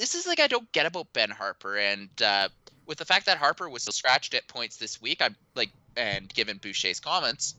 [0.00, 2.48] this is like I don't get about Ben Harpur, and uh,
[2.86, 6.32] with the fact that Harpur was still scratched at points this week, I'm like, and
[6.32, 7.54] given Boucher's comments,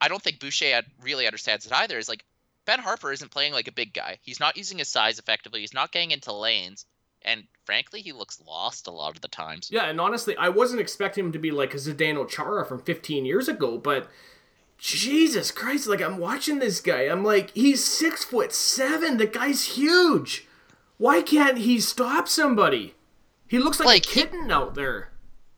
[0.00, 1.98] I don't think Boucher really understands it either.
[1.98, 2.24] Is like
[2.64, 4.18] Ben Harpur isn't playing like a big guy.
[4.22, 5.60] He's not using his size effectively.
[5.60, 6.86] He's not getting into lanes,
[7.22, 9.68] and frankly, he looks lost a lot of the times.
[9.70, 13.24] Yeah, and honestly, I wasn't expecting him to be like a Zdeno Chara from 15
[13.24, 14.08] years ago, but.
[14.78, 15.86] Jesus Christ!
[15.86, 19.16] Like I'm watching this guy, I'm like, he's six foot seven.
[19.16, 20.48] The guy's huge.
[20.98, 22.94] Why can't he stop somebody?
[23.46, 25.10] He looks like, like a kitten he, out there.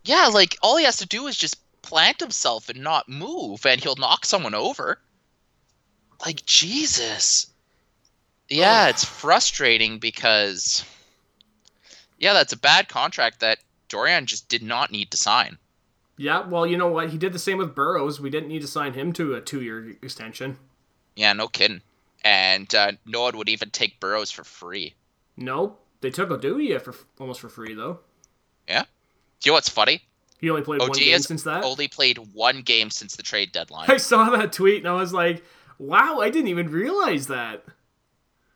[0.05, 3.81] Yeah, like all he has to do is just plant himself and not move, and
[3.81, 4.99] he'll knock someone over.
[6.25, 7.47] Like Jesus.
[8.49, 10.85] Yeah, it's frustrating because
[12.19, 15.59] yeah, that's a bad contract that Dorion just did not need to sign.
[16.17, 17.11] Yeah, well, you know what?
[17.11, 18.21] He did the same with Burrows.
[18.21, 20.59] We didn't need to sign him to a two-year extension.
[21.17, 21.81] Yeah, no kidding.
[22.25, 24.95] And uh, no one would even take Burrows for free.
[25.37, 28.01] No, they took Oduya for almost for free though.
[28.69, 28.83] Yeah.
[28.83, 30.03] Do you know what's funny?
[30.39, 31.65] He only played one game since that.
[31.65, 33.91] Only played one game since the trade deadline.
[33.91, 35.43] I saw that tweet and I was like,
[35.87, 37.65] "Wow, I didn't even realize that."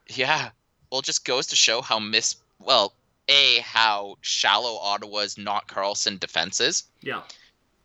[0.09, 0.51] Yeah.
[0.91, 2.95] Well, it just goes to show how miss well,
[3.29, 6.85] a how shallow Ottawa's not Karlsson defense is.
[7.03, 7.23] Yeah.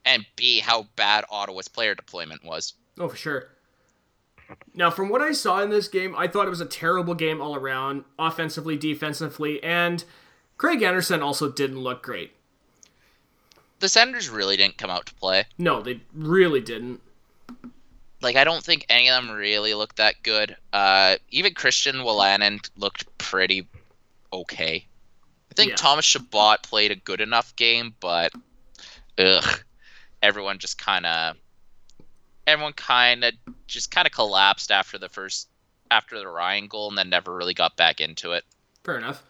[0.05, 2.73] And b how bad Ottawa's player deployment was.
[2.97, 3.49] Oh, for sure.
[4.75, 7.41] Now, from what I saw in this game, I thought it was a terrible game
[7.41, 10.03] all around, offensively, defensively, and
[10.57, 12.33] Craig Anderson also didn't look great.
[13.79, 15.45] The Senators really didn't come out to play.
[15.57, 17.01] No, they really didn't.
[18.23, 20.55] Like, I don't think any of them really looked that good.
[20.71, 23.67] Uh, even Christian Wolanin looked pretty
[24.31, 24.87] okay.
[25.51, 25.75] I think yeah.
[25.75, 28.31] Thomas Chabot played a good enough game, but
[29.19, 29.63] ugh,
[30.21, 31.35] everyone just kind of
[32.47, 33.33] everyone kind of
[33.67, 35.47] just kind of collapsed after the first
[35.91, 38.43] after the Ryan goal and then never really got back into it.
[38.83, 39.23] Fair enough.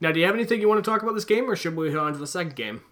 [0.00, 1.90] Now, do you have anything you want to talk about this game, or should we
[1.90, 2.82] go on to the second game?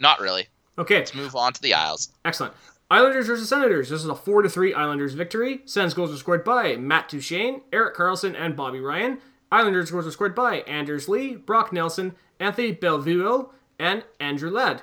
[0.00, 0.48] Not really.
[0.76, 0.98] Okay.
[0.98, 2.10] Let's move on to the Isles.
[2.24, 2.54] Excellent.
[2.90, 3.90] Islanders versus Senators.
[3.90, 5.60] This is a 4 to 3 Islanders victory.
[5.66, 9.18] Sens goals were scored by Matt Duchene, Erik Karlsson, and Bobby Ryan.
[9.52, 14.82] Islanders goals were scored by Anders Lee, Brock Nelson, Anthony Beauvillier, and Andrew Ladd.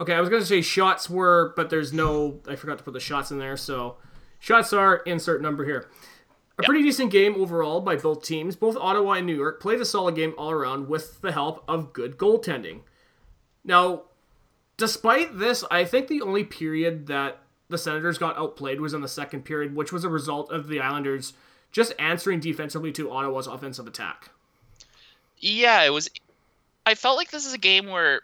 [0.00, 2.40] Okay, I was gonna say shots were, but there's no.
[2.48, 3.56] I forgot to put the shots in there.
[3.56, 3.98] So,
[4.40, 5.88] shots are insert number here.
[6.58, 8.56] A pretty decent game overall by both teams.
[8.56, 11.92] Both Ottawa and New York played a solid game all around with the help of
[11.92, 12.80] good goaltending.
[13.64, 14.02] Now,
[14.82, 19.06] despite this, I think the only period that the Senators got outplayed was in the
[19.06, 21.34] second period, which was a result of the Islanders
[21.70, 24.30] just answering defensively to Ottawa's offensive attack.
[25.38, 26.10] Yeah, it was.
[26.84, 28.22] I felt like this is a game where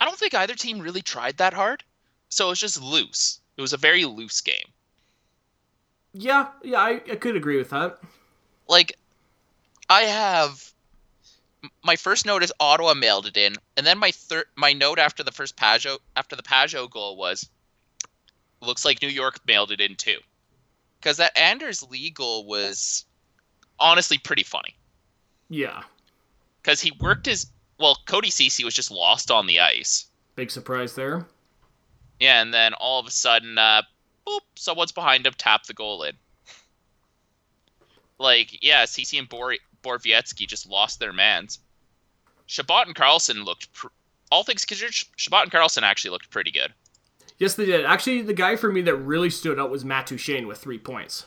[0.00, 1.82] I don't think either team really tried that hard,
[2.28, 3.40] so it was just loose.
[3.56, 4.68] It was a very loose game.
[6.12, 7.98] Yeah, yeah, I, I could agree with that.
[8.68, 8.96] Like,
[9.90, 10.72] I have
[11.84, 15.22] my first note is Ottawa mailed it in, and then my third my note after
[15.22, 17.48] the first Pageau after the Pageau goal was
[18.60, 20.18] looks like New York mailed it in too,
[20.98, 23.04] because that Anders Lee goal was
[23.78, 24.74] honestly pretty funny.
[25.48, 25.82] Yeah,
[26.62, 27.46] because he worked his
[27.78, 27.98] well.
[28.06, 30.06] Cody Ceci was just lost on the ice.
[30.34, 31.26] Big surprise there.
[32.20, 33.82] Yeah, and then all of a sudden, uh,
[34.26, 36.14] boop, someone's behind him, tap the goal in.
[38.18, 41.60] Like, yeah, Ceci and Bor- Borowiecki just lost their mans.
[42.46, 43.88] Chabot and Karlsson looked, pr-
[44.30, 46.72] all things considered, Chabot and Karlsson actually looked pretty good.
[47.38, 47.84] Yes, they did.
[47.84, 51.26] Actually, the guy for me that really stood out was Matt Duchene with three points.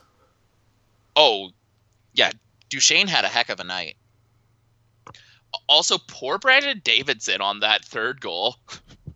[1.15, 1.49] Oh,
[2.13, 2.31] yeah,
[2.69, 3.95] Duchene had a heck of a night.
[5.67, 8.55] Also, poor Brandon Davidson on that third goal.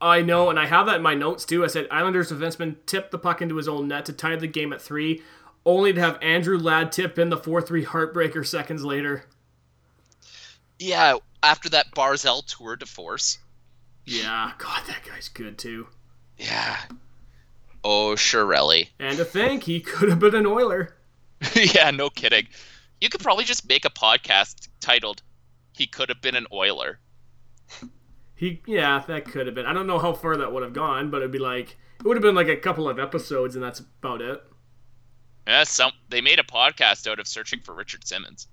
[0.01, 1.63] I know, and I have that in my notes too.
[1.63, 4.73] I said Islanders defenseman tipped the puck into his own net to tie the game
[4.73, 5.21] at three,
[5.65, 9.25] only to have Andrew Ladd tip in the 4 3 heartbreaker seconds later.
[10.79, 13.37] Yeah, after that Barzal tour de force.
[14.05, 15.87] Yeah, God, that guy's good too.
[16.37, 16.77] Yeah.
[17.83, 18.89] Oh, Chiarelli.
[18.99, 20.95] And to think, he could have been an Oiler.
[21.55, 22.47] yeah, no kidding.
[23.01, 25.21] You could probably just make a podcast titled
[25.73, 26.99] "He Could Have Been an Oiler."
[28.35, 29.65] He, yeah, that could have been.
[29.65, 32.17] I don't know how far that would have gone, but it'd be like it would
[32.17, 34.41] have been like a couple of episodes, and that's about it.
[35.47, 38.47] Yeah, some they made a podcast out of searching for Richard Simmons.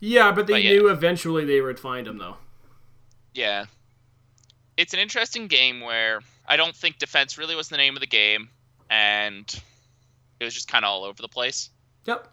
[0.00, 0.70] Yeah, but they But yeah.
[0.72, 2.36] knew eventually they would find him, though.
[3.34, 3.64] Yeah.
[4.76, 8.06] It's an interesting game where I don't think defense really was the name of the
[8.06, 8.50] game,
[8.90, 9.62] and
[10.38, 11.70] it was just kind of all over the place.
[12.04, 12.28] Yep.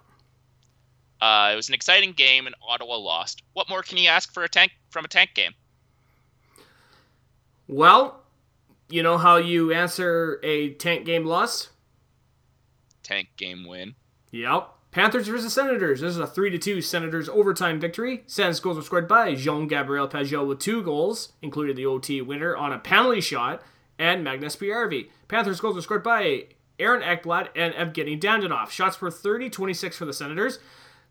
[1.22, 3.44] Uh, it was an exciting game, and Ottawa lost.
[3.54, 5.54] What more can you ask for a tank from a tank game?
[7.70, 8.22] Well,
[8.90, 11.70] you know how you answer a tank game loss?
[13.04, 13.96] Tank game win.
[14.32, 14.70] Yep.
[14.92, 16.02] Panthers versus Senators.
[16.02, 18.24] This is a 3 to 2 Senators overtime victory.
[18.28, 22.56] Sens goals were scored by Jean Gabriel Pageau with two goals, including the OT winner
[22.56, 23.64] on a penalty shot,
[23.98, 25.10] and Magnus Paajarvi.
[25.28, 26.46] Panthers goals were scored by
[26.80, 28.70] Aaron Ekblad and Evgeny Dadonov.
[28.70, 30.60] Shots were 30 26 for the Senators.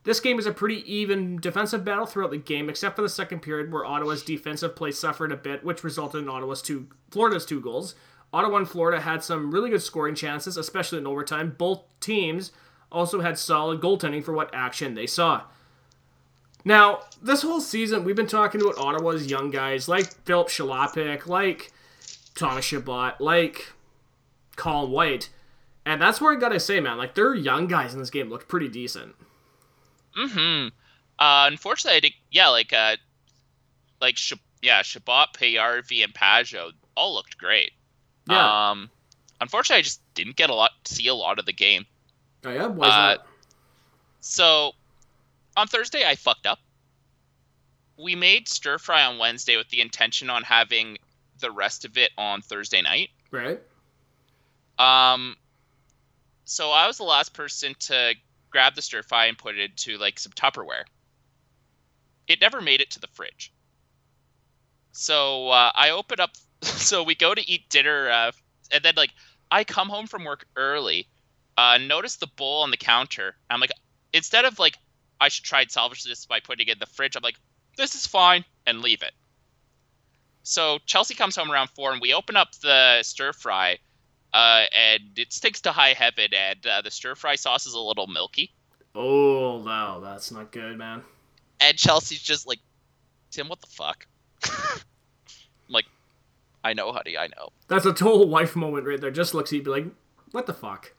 [0.04, 3.40] This game is a pretty even defensive battle throughout the game, except for the second
[3.40, 7.60] period where Ottawa's defensive play suffered a bit, which resulted in Ottawa's two Florida's two
[7.60, 7.94] goals.
[8.32, 11.54] Ottawa and Florida had some really good scoring chances, especially in overtime.
[11.58, 12.52] Both teams
[12.90, 15.42] also had solid goaltending for what action they saw.
[16.64, 21.72] Now, this whole season, we've been talking about Ottawa's young guys like Filip Chlapik, like
[22.34, 23.72] Thomas Chabot, like
[24.56, 25.30] Colin White.
[25.84, 28.48] And that's where I gotta say, man, like their young guys in this game looked
[28.48, 29.16] pretty decent.
[30.16, 30.68] Mm-hmm.
[31.18, 32.96] Uh, unfortunately, I did, yeah, like uh,
[34.00, 37.72] like Sh- yeah, Chabot, Paajarvi, and Pageau all looked great.
[38.26, 38.70] Yeah.
[38.70, 38.90] Um,
[39.40, 41.86] unfortunately, I just didn't get a lot see a lot of the game.
[42.44, 43.26] oh yeah, was uh, that?
[44.20, 44.72] So
[45.56, 46.58] on Thursday, I fucked up.
[47.98, 50.98] We made stir fry on Wednesday with the intention on having
[51.40, 53.10] the rest of it on Thursday night.
[53.30, 53.60] Right?
[54.78, 55.36] Um,
[56.44, 58.14] so I was the last person to
[58.50, 60.84] grab the stir fry and put it into like some Tupperware.
[62.28, 63.52] It never made it to the fridge.
[64.92, 66.30] So uh, I opened up.
[66.82, 68.32] So we go to eat dinner, uh,
[68.70, 69.10] and then like
[69.50, 71.08] I come home from work early,
[71.56, 73.36] uh, notice the bowl on the counter.
[73.50, 73.72] I'm like,
[74.12, 74.76] instead of like
[75.20, 77.38] I should try and salvage this by putting it in the fridge, I'm like,
[77.76, 79.12] this is fine, and leave it.
[80.42, 83.78] So Chelsea comes home around four, and we open up the stir fry,
[84.32, 87.80] uh, and it sticks to high heaven, and uh, the stir fry sauce is a
[87.80, 88.52] little milky.
[88.94, 91.02] Oh no, that's not good, man.
[91.60, 92.58] And Chelsea's just like,
[93.30, 94.06] Tim, what the fuck?
[94.44, 94.50] I'm
[95.68, 95.86] like,
[96.64, 97.50] I know, honey, I know.
[97.68, 99.10] That's a total wife moment right there.
[99.10, 99.86] Just looks at you, be like,
[100.30, 100.92] "What the fuck?"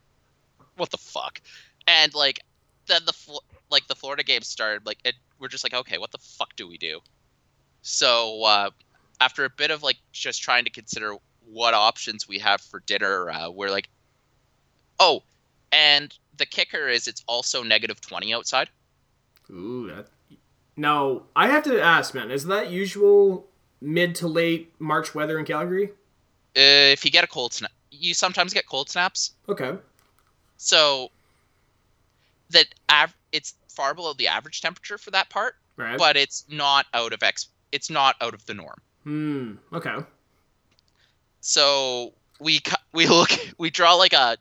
[0.76, 1.40] What the fuck?
[1.88, 2.40] And like,
[2.88, 3.40] then the
[3.70, 4.86] like the Florida game started.
[4.86, 7.00] Like, it, we're just like, okay, what the fuck do we do?
[7.82, 8.70] So uh,
[9.22, 13.30] after a bit of like just trying to consider what options we have for dinner,
[13.30, 13.90] uh, we're like,
[15.00, 15.24] oh,
[15.72, 18.70] and the kicker is it's also negative twenty outside.
[19.50, 20.08] Ooh, that.
[20.76, 22.32] Now I have to ask, man.
[22.32, 23.48] Is that usual
[23.84, 25.90] mid to late March weather in Calgary?
[26.56, 29.34] Uh, if you get a cold snap, you sometimes get cold snaps.
[29.50, 29.74] Okay.
[30.58, 31.12] So
[32.52, 35.98] that av- it's far below the average temperature for that part, Right.
[35.98, 37.48] but it's not out of ex.
[37.72, 38.80] It's not out of the norm.
[39.04, 39.54] Hmm.
[39.74, 39.98] Okay.
[41.42, 44.38] So we cu- we look we draw like a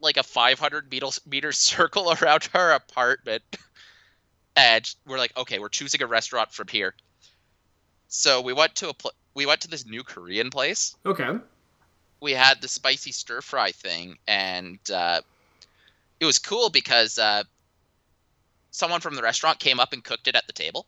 [0.00, 3.42] like a 500 meter meter circle around our apartment,
[4.56, 6.94] and we're like, okay, we're choosing a restaurant from here.
[8.08, 10.96] So we went to a pl- we went to this new Korean place.
[11.06, 11.38] Okay.
[12.20, 15.20] We had the spicy stir fry thing, and uh,
[16.18, 17.44] it was cool because uh,
[18.70, 20.86] someone from the restaurant came up and cooked it at the table.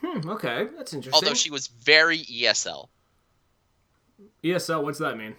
[0.00, 0.28] Hmm.
[0.30, 0.68] Okay.
[0.76, 1.12] That's interesting.
[1.14, 2.88] Although she was very ESL.
[4.42, 4.82] ESL.
[4.82, 5.34] What's that mean?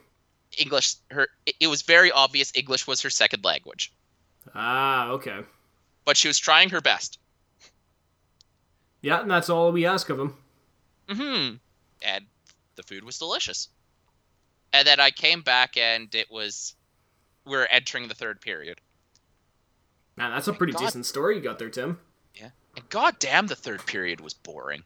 [0.58, 3.92] English her it- it was very obvious English was her second language.
[4.54, 5.10] Ah.
[5.10, 5.40] Okay.
[6.06, 7.18] But she was trying her best.
[9.06, 10.36] Yeah, and that's all we ask of them.
[11.08, 11.58] hmm
[12.02, 12.26] And
[12.76, 13.70] the food was delicious.
[14.74, 16.74] And then I came back and it was
[17.46, 18.82] we are entering the third period.
[20.18, 20.80] Man, that's a pretty God.
[20.80, 22.00] decent story you got there, Tim.
[22.34, 22.50] Yeah.
[22.76, 24.82] And goddamn the third period was boring.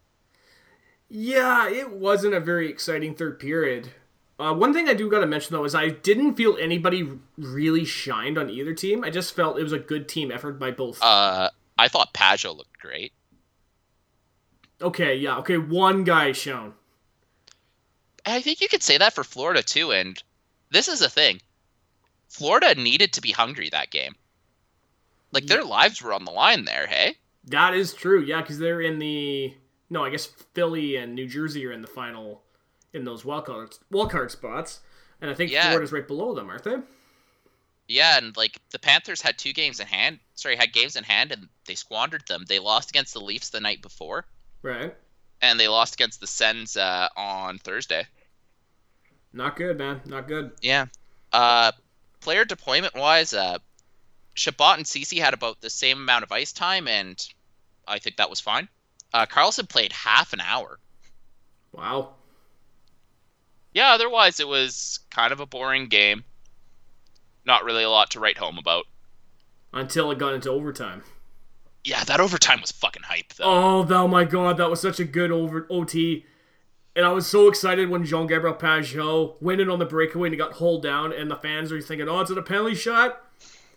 [1.08, 3.92] Yeah, it wasn't a very exciting third period.
[4.38, 7.86] Uh, one thing I do got to mention though is I didn't feel anybody really
[7.86, 9.06] shined on either team.
[9.06, 11.02] I just felt it was a good team effort by both.
[11.02, 13.14] Uh I thought Pageau looked great.
[14.82, 16.74] Okay, yeah, okay, one guy shown.
[18.26, 20.22] I think you could say that for Florida too, and
[20.72, 21.42] this is the thing.
[22.28, 24.16] Florida needed to be hungry that game.
[25.32, 27.16] Like their lives were on the line there, hey?
[27.46, 29.54] That is true, yeah, because they're in the
[29.90, 32.44] no, I guess Philly and New Jersey are in the final
[32.94, 34.82] in those wild card wild card spots,
[35.22, 35.68] and I think Yeah.
[35.70, 36.78] Florida's right below them, aren't they?
[37.88, 40.20] Yeah, and like the Panthers had two games in hand.
[40.36, 42.46] Sorry, had games in hand, and they squandered them.
[42.48, 44.26] They lost against the Leafs the night before,
[44.62, 44.96] Right.
[45.42, 48.06] and they lost against the Sens uh, on Thursday.
[49.32, 50.02] Not good, man.
[50.06, 50.52] Not good.
[50.62, 50.88] Yeah.
[51.32, 51.72] Uh,
[52.20, 53.60] player deployment wise, uh,
[54.36, 57.22] Chabot and Ceci had about the same amount of ice time, and
[57.88, 58.68] I think that was fine.
[59.14, 60.80] Uh, Karlsson played half an hour.
[61.72, 62.16] Wow.
[63.74, 66.24] Yeah, otherwise it was kind of a boring game.
[67.46, 68.86] Not really a lot to write home about.
[69.72, 71.04] Until it got into overtime.
[71.84, 73.46] Yeah, that overtime was fucking hype though.
[73.46, 76.26] Oh, thou my god, that was such a good over OT.
[76.96, 80.34] And I was so excited when Jean Gabriel Pageau went in on the breakaway and
[80.34, 83.24] he got hauled down, and the fans were thinking, "Oh, it's a penalty shot."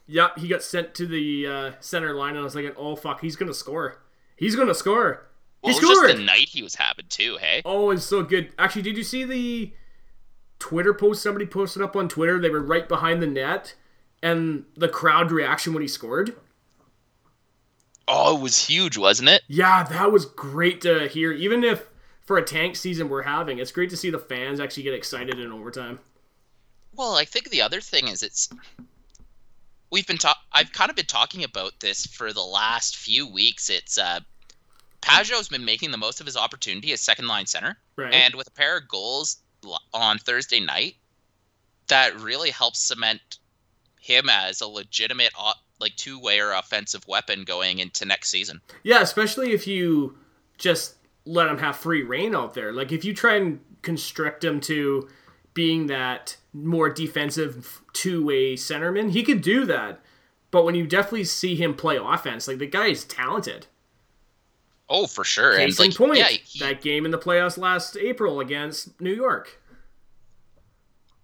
[0.09, 3.20] Yep, he got sent to the uh, center line, and I was thinking, "Oh fuck,
[3.20, 4.03] he's gonna score.
[4.36, 5.26] He's gonna score.
[5.62, 7.36] well, he it was scored." just the night he was having too.
[7.40, 7.62] Hey.
[7.64, 8.53] Oh, it's so good.
[8.59, 9.72] Actually, did you see the
[10.59, 12.40] Twitter post somebody posted up on Twitter?
[12.40, 13.74] They were right behind the net,
[14.22, 16.34] and the crowd reaction when he scored.
[18.09, 19.42] Oh, it was huge, wasn't it?
[19.48, 21.32] Yeah, that was great to hear.
[21.32, 21.86] Even if
[22.24, 25.38] for a tank season we're having, it's great to see the fans actually get excited
[25.38, 25.98] in overtime.
[26.94, 28.48] Well, I think the other thing is it's
[29.90, 33.70] we've been talk I've kind of been talking about this for the last few weeks.
[33.70, 34.20] It's uh
[35.00, 38.12] Pageau's been making the most of his opportunity as second line center, Right.
[38.14, 39.38] and with a pair of goals
[39.92, 40.94] on Thursday night,
[41.88, 43.20] that really helps cement
[44.00, 45.32] him as a legitimate
[45.83, 48.62] like two-way or offensive weapon going into next season.
[48.83, 50.16] yeah, especially if you
[50.57, 52.72] just let him have free reign out there.
[52.72, 55.09] Like if you try and constrict him to
[55.55, 60.01] being that more defensive two-way centerman, he could do that.
[60.51, 63.66] But when you definitely see him play offense, like the guy is talented.
[64.89, 65.57] Oh, for sure.
[65.57, 69.14] Case and like point, yeah, he, that game in the playoffs last April against New
[69.14, 69.61] York.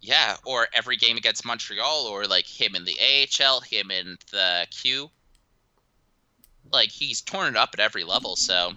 [0.01, 4.67] Yeah, or every game against Montreal, or like him in the AHL, him in the
[4.71, 5.11] Q.
[6.73, 8.37] Like he's torn it up at every level.
[8.37, 8.73] So,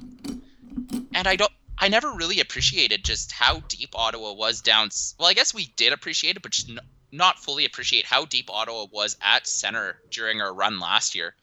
[1.14, 4.90] and I don't, I never really appreciated just how deep Ottawa was down.
[5.20, 6.80] Well, I guess we did appreciate it, but just n-
[7.12, 11.36] not fully appreciate how deep Ottawa was at center during our run last year.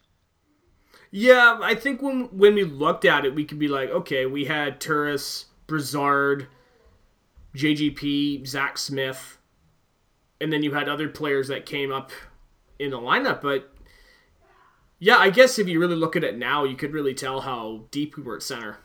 [1.11, 4.45] Yeah, I think when when we looked at it, we could be like, okay, we
[4.45, 6.49] had Turris, Brassard,
[7.55, 9.38] JGP, Zach Smith,
[10.41, 12.11] and then you had other players that came up
[12.79, 13.43] in the lineup.
[13.43, 13.73] But
[14.99, 17.85] yeah, I guess if you really look at it now, you could really tell how
[17.91, 18.79] deep we were at center.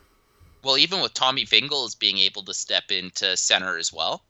[0.62, 4.24] Well, even with Tommy Wingels being able to step into center as well,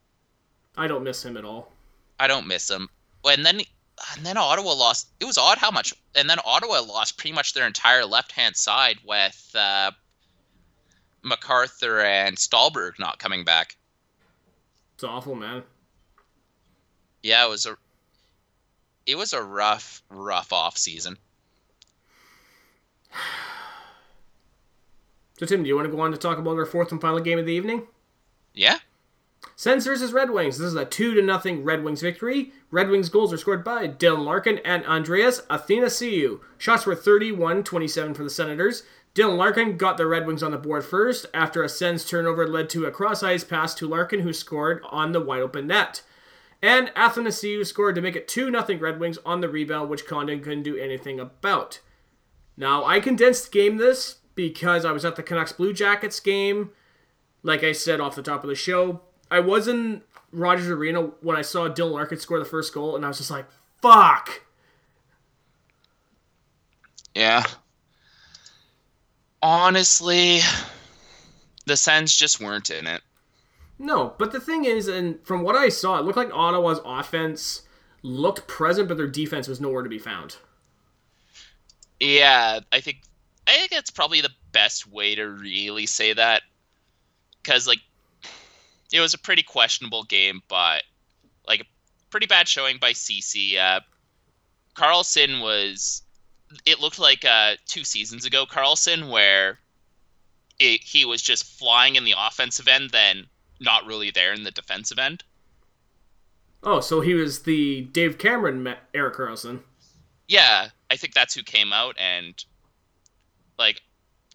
[0.76, 1.72] I don't miss him at all.
[2.18, 2.88] I don't miss him.
[3.24, 3.60] And then
[4.16, 5.08] and then Ottawa lost.
[5.20, 5.94] It was odd how much.
[6.16, 9.92] And then Ottawa lost pretty much their entire left hand side with uh,
[11.22, 13.76] MacArthur and Stalberg not coming back.
[14.94, 15.62] It's awful, man.
[17.24, 17.78] Yeah, it was a
[19.06, 21.16] it was a rough, rough off season.
[25.36, 27.18] So Tim, do you want to go on to talk about our fourth and final
[27.18, 27.88] game of the evening?
[28.52, 28.78] Yeah.
[29.56, 30.58] Sens versus Red Wings.
[30.58, 32.52] This is a 2 to nothing Red Wings victory.
[32.70, 36.38] Red Wings goals are scored by Dylan Larkin and Andreas Athanasiou.
[36.56, 38.84] Shots were 31 27 for the Senators.
[39.12, 42.70] Dylan Larkin got the Red Wings on the board first after a Sens turnover led
[42.70, 46.02] to a cross ice pass to Larkin, who scored on the wide open net.
[46.64, 50.40] And Athanasiou scored to make it 2 0 Red Wings on the rebound, which Condon
[50.40, 51.80] couldn't do anything about.
[52.56, 56.70] Now, I condensed game this because I was at the Canucks Blue Jackets game.
[57.42, 61.36] Like I said off the top of the show, I was in Rogers Arena when
[61.36, 63.44] I saw Dylan Larkin score the first goal, and I was just like,
[63.82, 64.40] fuck.
[67.14, 67.44] Yeah.
[69.42, 70.40] Honestly,
[71.66, 73.02] the Sens just weren't in it.
[73.78, 77.62] No, but the thing is, and from what I saw, it looked like Ottawa's offense
[78.02, 80.36] looked present, but their defense was nowhere to be found.
[81.98, 82.98] Yeah, I think
[83.46, 86.42] I think that's probably the best way to really say that,
[87.42, 87.80] because like
[88.92, 90.84] it was a pretty questionable game, but
[91.46, 91.64] like a
[92.10, 93.58] pretty bad showing by Ceci.
[93.58, 93.80] Uh,
[94.76, 96.02] Karlsson was.
[96.64, 99.58] It looked like uh, two seasons ago, Karlsson, where
[100.60, 103.26] it, he was just flying in the offensive end, then
[103.64, 105.24] not really there in the defensive end.
[106.62, 109.60] Oh, so he was the Dave Cameron met Erik Karlsson.
[110.28, 112.42] Yeah, I think that's who came out, and
[113.58, 113.82] like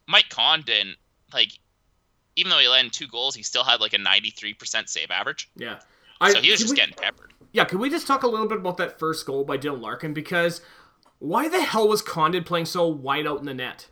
[0.08, 0.96] Mike Condon,
[1.34, 1.52] like
[2.36, 5.50] even though he let in two goals, he still had like a 93% save average.
[5.56, 5.80] Yeah.
[6.22, 7.34] I, so he was just we, getting peppered.
[7.52, 10.14] Yeah, can we just talk a little bit about that first goal by Dylan Larkin?
[10.14, 10.62] Because
[11.20, 13.88] why the hell was Condon playing so wide out in the net?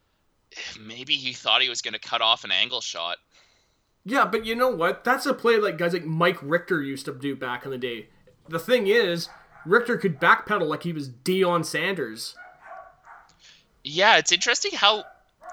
[0.80, 3.18] Maybe he thought he was going to cut off an angle shot.
[4.04, 5.04] Yeah, but you know what?
[5.04, 8.08] That's a play like guys like Mike Richter used to do back in the day.
[8.48, 9.28] The thing is,
[9.64, 12.36] Richter could backpedal like he was Deion Sanders.
[13.84, 15.04] Yeah, it's interesting how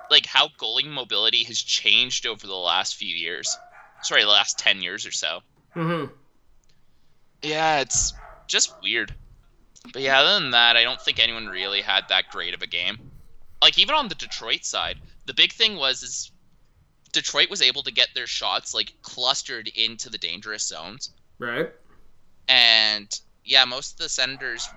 [0.09, 3.55] like how goalie mobility has changed over the last few years.
[4.01, 5.41] Sorry, the last ten years or so.
[5.75, 6.11] Mm-hmm.
[7.43, 8.13] Yeah, it's
[8.47, 9.13] just weird.
[9.93, 12.67] But yeah, other than that, I don't think anyone really had that great of a
[12.67, 12.97] game.
[13.61, 16.31] Like even on the Detroit side, the big thing was is
[17.11, 21.11] Detroit was able to get their shots like clustered into the dangerous zones.
[21.39, 21.71] Right.
[22.47, 24.67] And yeah, most of the Senators,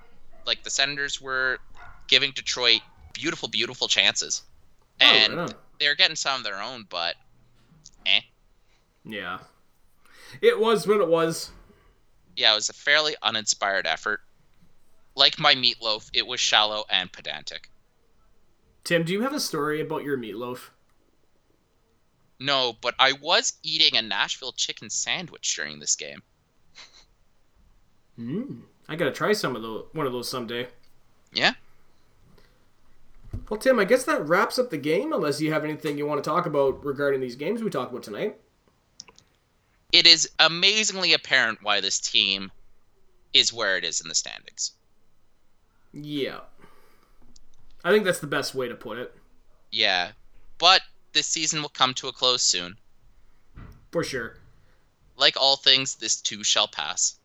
[0.47, 1.59] like the Senators, were
[2.09, 2.81] giving Detroit
[3.13, 4.43] beautiful, beautiful chances.
[5.01, 7.17] Oh, and right they're getting some of their own, but
[8.07, 8.21] eh.
[9.05, 9.39] Yeah.
[10.41, 11.51] It was what it was.
[12.37, 14.21] Yeah, it was a fairly uninspired effort.
[15.15, 17.69] Like my meatloaf, it was shallow and pedantic.
[18.85, 20.71] Tim, do you have a story about your meatloaf?
[22.39, 26.23] No, but I was eating a Nashville chicken sandwich during this game.
[28.17, 28.61] Hmm.
[28.89, 29.87] I gotta try some of those.
[29.93, 30.69] One of those someday.
[31.33, 31.53] Yeah.
[33.49, 35.13] Well, Tim, I guess that wraps up the game.
[35.13, 38.03] Unless you have anything you want to talk about regarding these games we talked about
[38.03, 38.37] tonight.
[39.93, 42.51] It is amazingly apparent why this team
[43.33, 44.73] is where it is in the standings.
[45.93, 46.41] Yeah.
[47.85, 49.15] I think that's the best way to put it.
[49.71, 50.13] Yeah.
[50.59, 50.83] But
[51.13, 52.77] this season will come to a close soon.
[53.91, 54.37] For sure.
[55.17, 57.17] Like all things, this too shall pass.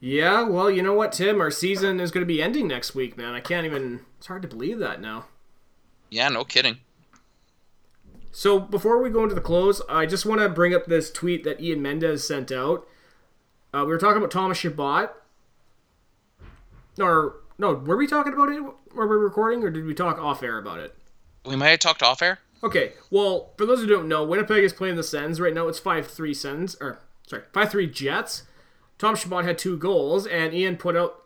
[0.00, 1.40] Yeah, well, you know what, Tim?
[1.40, 3.34] Our season is going to be ending next week, man.
[3.34, 4.00] I can't even.
[4.18, 5.26] It's hard to believe that now.
[6.10, 6.78] Yeah, no kidding.
[8.32, 11.44] So before we go into the close, I just want to bring up this tweet
[11.44, 12.86] that Ian Mendes sent out.
[13.72, 15.10] Uh, we were talking about Thomas Chabot.
[16.98, 18.60] Or no, were we talking about it?
[18.94, 20.96] Were we recording, or did we talk off air about it?
[21.44, 22.38] We might have talked off air.
[22.64, 25.66] Okay, well, for those who don't know, Winnipeg is playing the Sens right now.
[25.68, 28.44] It's five three Sens, or sorry, five three Jets.
[28.98, 31.22] Tom Chabot had two goals, and Ian put out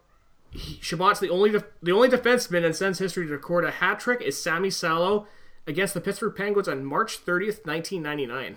[0.51, 4.23] he, Chabot's the only the only defenseman in Sens history to record a hat trick
[4.23, 5.27] is Sami Salo
[5.67, 8.57] against the Pittsburgh Penguins on March 30th, 1999.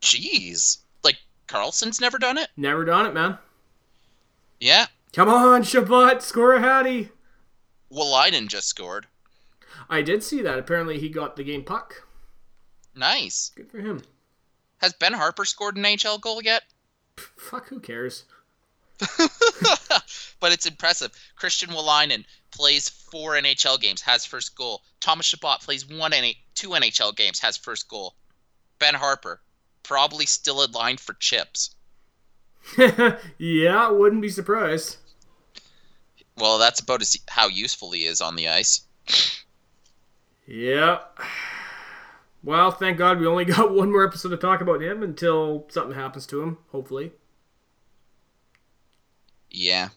[0.00, 0.78] Jeez.
[1.04, 2.48] Like Karlsson's never done it?
[2.56, 3.38] Never done it, man.
[4.58, 4.86] Yeah.
[5.12, 7.10] Come on, Chabot, score a hattie.
[7.92, 9.06] Wolanin just scored.
[9.88, 10.58] I did see that.
[10.58, 12.06] Apparently he got the game puck.
[12.94, 13.52] Nice.
[13.54, 14.02] Good for him.
[14.78, 16.64] Has Ben Harpur scored an HL goal yet?
[17.36, 18.24] Fuck, who cares?
[20.40, 21.12] but it's impressive.
[21.36, 24.82] Christian Wolanin plays four NHL games, has first goal.
[25.00, 28.14] Thomas Chabot plays one N- two NHL games, has first goal.
[28.78, 29.38] Ben Harpur
[29.82, 31.74] probably still in line for chips.
[33.38, 34.96] yeah, wouldn't be surprised.
[36.36, 38.82] Well, that's about as how useful he is on the ice.
[40.46, 41.00] Yeah.
[42.42, 45.94] Well, thank God we only got one more episode to talk about him until something
[45.96, 47.12] happens to him, hopefully.
[49.50, 49.88] Yeah.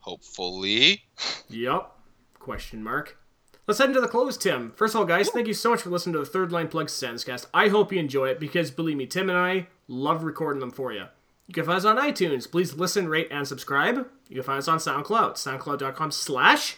[0.00, 1.04] Hopefully.
[1.50, 1.92] Yep.
[2.38, 3.18] Question mark.
[3.66, 4.72] Let's head into the close, Tim.
[4.74, 6.86] First of all, guys, thank you so much for listening to the Third Line Plug
[6.86, 7.46] Senscast.
[7.52, 10.92] I hope you enjoy it because, believe me, Tim and I love recording them for
[10.92, 11.04] you.
[11.46, 12.50] You can find us on iTunes.
[12.50, 14.08] Please listen, rate, and subscribe.
[14.28, 16.76] You can find us on SoundCloud, soundcloud.com slash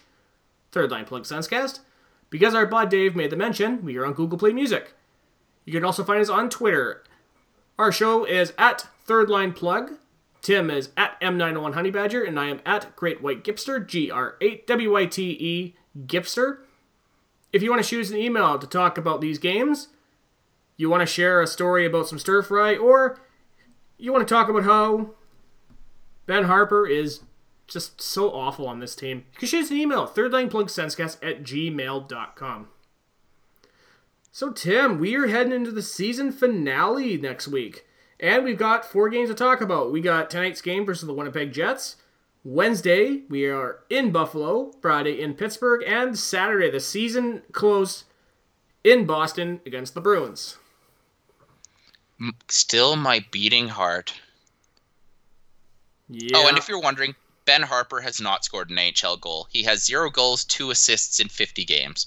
[0.73, 1.81] Third Line Plug Senscast.
[2.35, 4.95] Because our bud Dave made the mention, we are on Google Play Music.
[5.65, 7.05] You can also find us on Twitter.
[7.79, 9.93] Our show is at Third Line Plug.
[10.43, 14.35] Tim is at M901 Honey Badger, and I am at Great White Gipster, G R
[14.41, 15.77] 8 W Y T E
[16.09, 16.59] Gipster.
[17.53, 19.91] If you want to shoot us an email to talk about these games,
[20.77, 23.17] you want to share a story about some stir fry, or
[23.97, 25.11] you want to talk about how
[26.27, 27.21] Ben Harpur is
[27.67, 32.69] just so awful on this team, you can shoot us an email, thirdlineplugsenscast at gmail.com.
[34.33, 37.87] So, Tim, we are heading into the season finale next week.
[38.19, 39.93] And we've got four games to talk about.
[39.93, 41.97] We got tonight's game versus the Winnipeg Jets.
[42.43, 44.73] Wednesday, we are in Buffalo.
[44.83, 45.85] Friday, in Pittsburgh.
[45.87, 48.05] And Saturday, the season close
[48.83, 50.59] in Boston against the Bruins.
[52.49, 54.15] Still my beating heart.
[56.09, 56.33] Yeah.
[56.35, 57.15] Oh, and if you're wondering,
[57.45, 59.47] Ben Harpur has not scored an NHL goal.
[59.51, 62.07] He has zero goals, two assists in 50 games.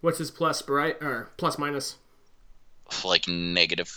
[0.00, 1.96] What's his plus, bright or plus minus?
[3.04, 3.92] Like negative,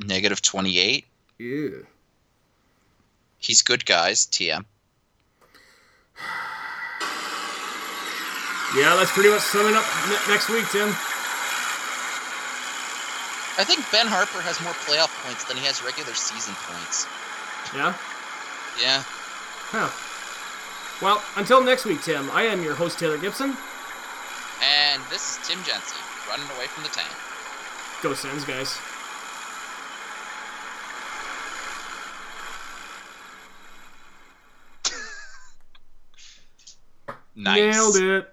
[0.00, 1.04] negative 28.
[1.38, 1.68] Yeah.
[3.38, 4.26] He's good, guys.
[4.26, 4.64] TM.
[8.74, 10.88] Yeah, that's pretty much summing up ne- next week, Tim.
[13.56, 17.06] I think Ben Harpur has more playoff points than he has regular season points.
[17.72, 17.94] Yeah?
[18.82, 19.04] Yeah.
[19.78, 19.90] Huh.
[21.04, 23.54] Well, until next week, Tim, I am your host, Taylor Gibson.
[24.62, 25.98] And this is Tim Jensen
[26.30, 27.10] running away from the tank.
[28.02, 28.78] Go Sens, guys.
[37.38, 37.74] Nice.
[37.74, 38.32] Nailed it.